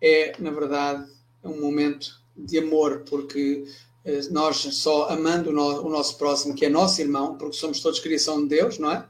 [0.00, 1.10] É, na verdade,
[1.42, 3.64] um momento de amor, porque
[4.04, 7.80] eh, nós só amando o, no, o nosso próximo, que é nosso irmão, porque somos
[7.80, 9.06] todos criação de Deus, não é?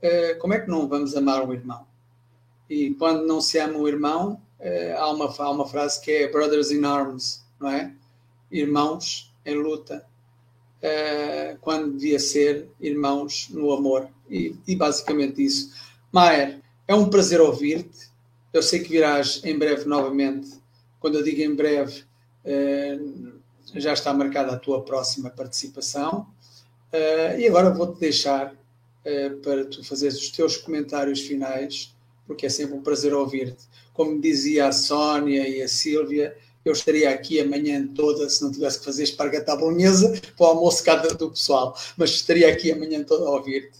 [0.00, 1.86] Eh, como é que não vamos amar o irmão?
[2.68, 6.30] E quando não se ama o irmão, eh, há, uma, há uma frase que é
[6.30, 7.94] brothers in arms, não é?
[8.50, 10.06] Irmãos em luta,
[11.60, 14.08] quando devia ser irmãos no amor.
[14.28, 15.72] E, e basicamente isso.
[16.10, 18.10] Maier, é um prazer ouvir-te.
[18.52, 20.50] Eu sei que virás em breve novamente.
[20.98, 22.04] Quando eu digo em breve,
[23.74, 26.26] já está marcada a tua próxima participação.
[26.92, 31.94] Uh, e agora vou-te deixar uh, para tu fazeres os teus comentários finais,
[32.26, 33.64] porque é sempre um prazer ouvir-te.
[33.94, 38.78] Como dizia a Sónia e a Sílvia, eu estaria aqui amanhã toda se não tivesse
[38.78, 43.02] que fazer espargata à bolonhesa para o almoço cada do pessoal, mas estaria aqui amanhã
[43.02, 43.78] toda a ouvir-te.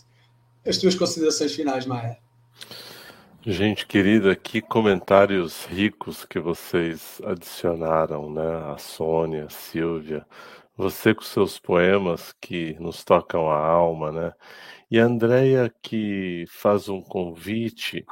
[0.67, 2.19] As tuas considerações finais, Maia.
[3.45, 8.73] Gente querida, que comentários ricos que vocês adicionaram, né?
[8.73, 10.25] A Sônia, a Silvia,
[10.77, 14.33] você com seus poemas que nos tocam a alma, né?
[14.89, 18.05] E a Andrea que faz um convite,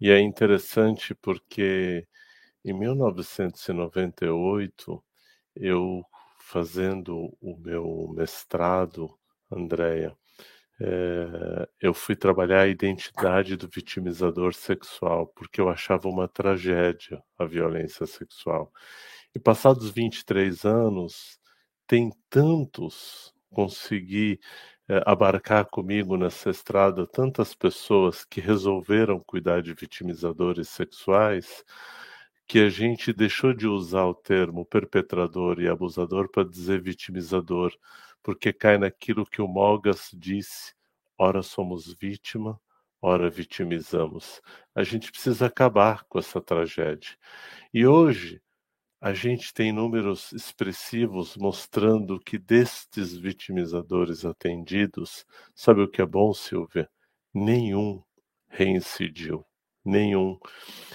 [0.00, 2.06] e é interessante porque
[2.64, 5.02] em 1998,
[5.56, 6.04] eu
[6.38, 9.12] fazendo o meu mestrado,
[9.50, 10.16] Andrea,
[10.80, 17.44] é, eu fui trabalhar a identidade do vitimizador sexual, porque eu achava uma tragédia a
[17.44, 18.72] violência sexual.
[19.34, 21.38] E passados 23 anos,
[21.86, 24.40] tem tantos consegui
[24.88, 31.64] é, abarcar comigo nessa estrada tantas pessoas que resolveram cuidar de vitimizadores sexuais
[32.50, 37.72] que a gente deixou de usar o termo perpetrador e abusador para dizer vitimizador
[38.24, 40.74] porque cai naquilo que o Mogas disse:
[41.16, 42.60] ora somos vítima,
[43.00, 44.42] ora vitimizamos.
[44.74, 47.16] A gente precisa acabar com essa tragédia.
[47.72, 48.42] E hoje
[49.00, 55.24] a gente tem números expressivos mostrando que destes vitimizadores atendidos,
[55.54, 56.90] sabe o que é bom, Silvia?
[57.32, 58.02] Nenhum
[58.48, 59.46] reincidiu.
[59.84, 60.38] Nenhum.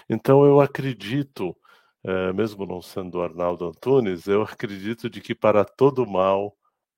[0.10, 1.56] Então eu acredito,
[2.04, 6.56] eh, mesmo não sendo Arnaldo Antunes, eu acredito de que para todo mal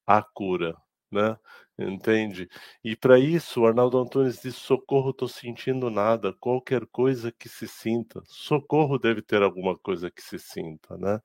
[0.08, 0.76] a cura,
[1.12, 1.38] né?
[1.80, 2.50] Entende?
[2.84, 7.68] E para isso, o Arnaldo Antunes diz: socorro, estou sentindo nada, qualquer coisa que se
[7.68, 8.22] sinta.
[8.26, 11.20] Socorro deve ter alguma coisa que se sinta, né?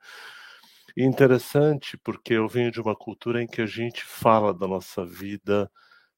[0.97, 5.05] E interessante porque eu venho de uma cultura em que a gente fala da nossa
[5.07, 5.71] vida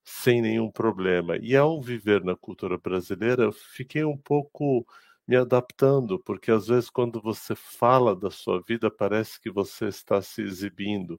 [0.05, 1.37] sem nenhum problema.
[1.39, 4.87] E ao viver na cultura brasileira, eu fiquei um pouco
[5.27, 10.21] me adaptando, porque às vezes quando você fala da sua vida, parece que você está
[10.23, 11.19] se exibindo.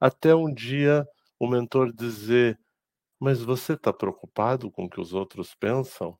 [0.00, 1.06] Até um dia
[1.38, 2.58] o mentor dizer:
[3.20, 6.18] Mas você está preocupado com o que os outros pensam?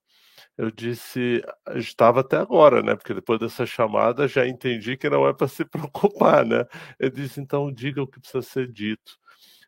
[0.58, 1.42] Eu disse:
[1.76, 2.96] Estava até agora, né?
[2.96, 6.66] Porque depois dessa chamada já entendi que não é para se preocupar, né?
[6.98, 9.18] Eu disse: Então diga o que precisa ser dito.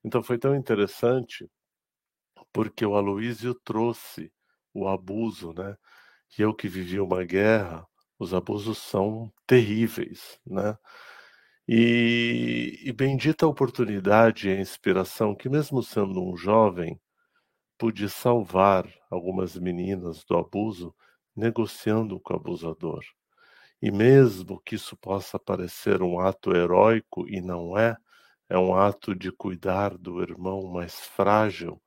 [0.04, 1.48] Então foi tão interessante,
[2.54, 4.32] porque o Aloísio trouxe
[4.74, 5.76] o abuso, né?
[6.38, 7.86] E eu que vivi uma guerra,
[8.18, 10.78] os abusos são terríveis, né?
[11.68, 17.00] E, e bendita a oportunidade e a inspiração que, mesmo sendo um jovem,
[17.78, 20.94] pude salvar algumas meninas do abuso
[21.36, 23.02] negociando com o abusador.
[23.82, 27.96] E mesmo que isso possa parecer um ato heróico, e não é,
[28.48, 31.80] é um ato de cuidar do irmão mais frágil.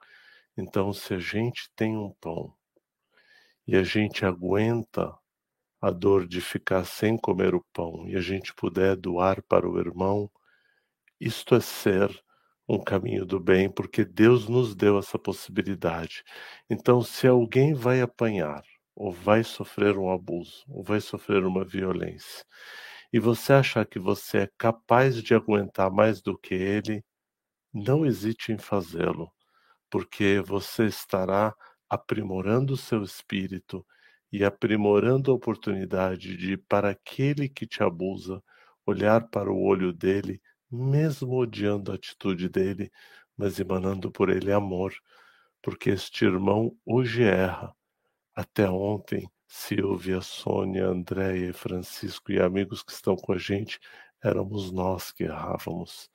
[0.58, 2.52] Então, se a gente tem um pão
[3.68, 5.16] e a gente aguenta
[5.80, 9.80] a dor de ficar sem comer o pão e a gente puder doar para o
[9.80, 10.32] irmão,
[11.20, 12.10] isto é ser
[12.68, 16.24] um caminho do bem, porque Deus nos deu essa possibilidade.
[16.70, 18.64] Então, se alguém vai apanhar,
[18.96, 22.44] ou vai sofrer um abuso, ou vai sofrer uma violência,
[23.14, 27.06] e você achar que você é capaz de aguentar mais do que ele,
[27.74, 29.32] não hesite em fazê-lo,
[29.90, 31.56] porque você estará
[31.90, 33.86] aprimorando o seu espírito
[34.32, 38.44] e aprimorando a oportunidade de, para aquele que te abusa,
[38.86, 42.92] olhar para o olho dele, mesmo odiando a atitude dele,
[43.38, 44.94] mas emanando por ele amor,
[45.62, 47.74] porque este irmão hoje erra.
[48.36, 53.80] Até ontem, Silvia, Sônia, Andréia, Francisco e amigos que estão com a gente,
[54.24, 56.10] éramos nós que errávamos.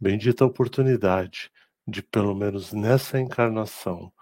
[0.00, 1.50] Bendita oportunidade
[1.86, 4.12] de, pelo menos nessa encarnação,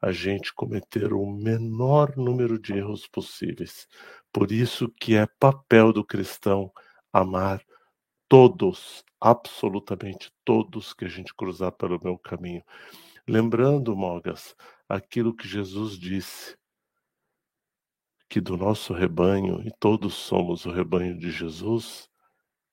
[0.00, 3.88] a gente cometer o menor número de erros possíveis.
[4.32, 6.70] Por isso que é papel do cristão
[7.12, 7.64] amar
[8.28, 12.62] todos, absolutamente todos que a gente cruzar pelo meu caminho.
[13.26, 14.54] Lembrando, Mogas,
[14.88, 16.56] aquilo que Jesus disse,
[18.28, 22.10] que do nosso rebanho, e todos somos o rebanho de Jesus,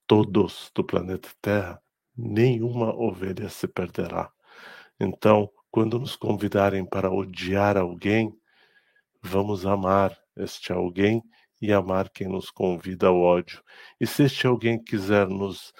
[0.06, 1.81] todos do planeta Terra,
[2.16, 4.30] nenhuma ovelha se perderá.
[4.98, 8.32] Então, quando nos convidarem para odiar alguém,
[9.22, 11.22] vamos amar este alguém
[11.60, 13.62] e amar quem nos convida ao ódio.
[14.00, 15.72] E se este alguém quiser nos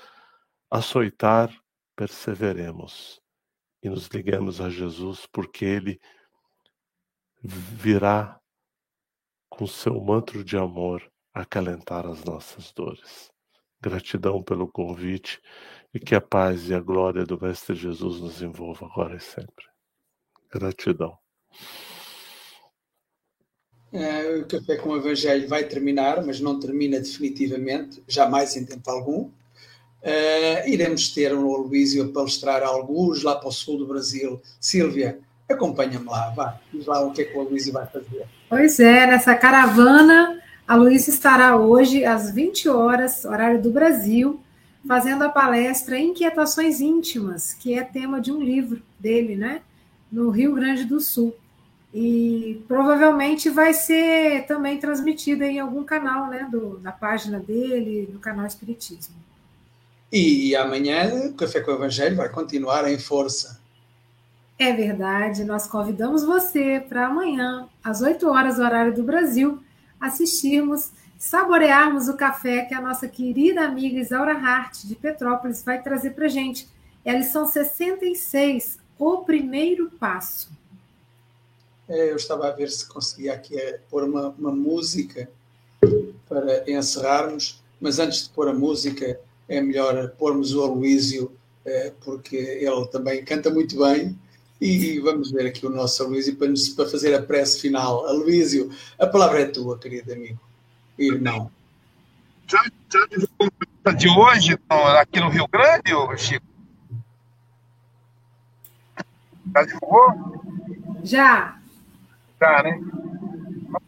[0.71, 1.55] açoitar,
[1.95, 3.21] perseveremos
[3.83, 6.01] e nos liguemos a Jesus, porque ele
[7.43, 8.41] virá
[9.51, 11.03] com seu manto de amor
[11.35, 13.31] acalentar as nossas dores.
[13.81, 15.41] Gratidão pelo convite
[15.95, 19.67] e que a paz e a glória do Mestre Jesus nos envolva agora e sempre.
[20.51, 21.17] Gratidão.
[23.93, 28.91] É, o Café com o Evangelho vai terminar, mas não termina definitivamente, jamais em tempo
[28.91, 29.31] algum.
[30.03, 34.41] Uh, iremos ter um Luísio a palestrar alguns lá para o sul do Brasil.
[34.59, 38.27] Sílvia, acompanha-me lá, vá, diz lá o que é que o Luísio vai fazer.
[38.49, 44.42] Pois é, nessa caravana, a Luísa estará hoje às 20 horas, horário do Brasil,
[44.87, 49.63] fazendo a palestra Inquietações Íntimas, que é tema de um livro dele, né?
[50.11, 51.35] No Rio Grande do Sul.
[51.95, 56.49] E provavelmente vai ser também transmitida em algum canal, né?
[56.51, 59.15] Do, da página dele, no canal Espiritismo.
[60.11, 63.61] E, e amanhã o Café com o Evangelho vai continuar em força.
[64.59, 69.61] É verdade, nós convidamos você para amanhã, às 8 horas, horário do Brasil,
[70.01, 70.91] assistirmos
[71.23, 76.27] saborearmos o café que a nossa querida amiga Isaura Hart, de Petrópolis, vai trazer para
[76.27, 76.69] gente.
[77.05, 80.51] É a lição 66, o primeiro passo.
[81.89, 85.31] É, eu estava a ver se conseguia aqui é, pôr uma, uma música
[86.29, 91.31] para encerrarmos, mas antes de pôr a música, é melhor pormos o Aloísio,
[91.65, 94.19] é, porque ele também canta muito bem.
[94.61, 98.09] E vamos ver aqui o nosso Aloísio para, para fazer a prece final.
[98.09, 100.41] Aloísio, a palavra é tua, querido amigo
[100.99, 101.51] irmão.
[102.47, 102.63] Já,
[102.93, 104.59] já divulgou de hoje
[105.01, 106.47] aqui no Rio Grande, Chico?
[109.55, 110.43] Já divulgou?
[111.03, 111.59] Já.
[112.39, 112.81] Tá, né?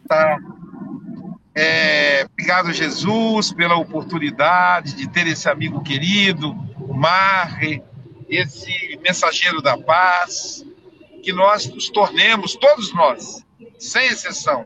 [0.07, 0.39] Tá.
[1.53, 7.81] É, obrigado, Jesus, pela oportunidade de ter esse amigo querido, o Marre,
[8.27, 10.65] esse mensageiro da paz,
[11.23, 13.45] que nós nos tornemos, todos nós,
[13.79, 14.65] sem exceção,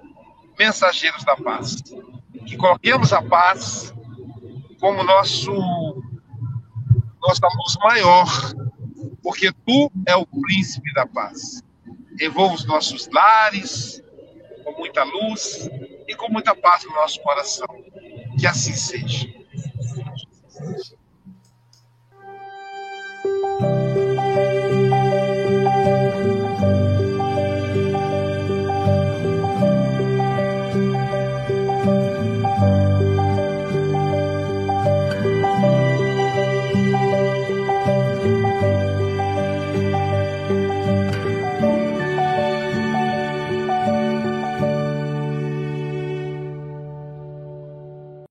[0.58, 1.78] mensageiros da paz
[2.46, 3.94] que coloquemos a paz
[4.80, 5.54] como nosso
[7.22, 8.28] nossa luz maior,
[9.22, 11.62] porque tu é o príncipe da paz.
[12.20, 14.02] Envolva os nossos lares
[14.64, 15.70] com muita luz
[16.08, 17.68] e com muita paz no nosso coração.
[18.38, 19.28] Que assim seja.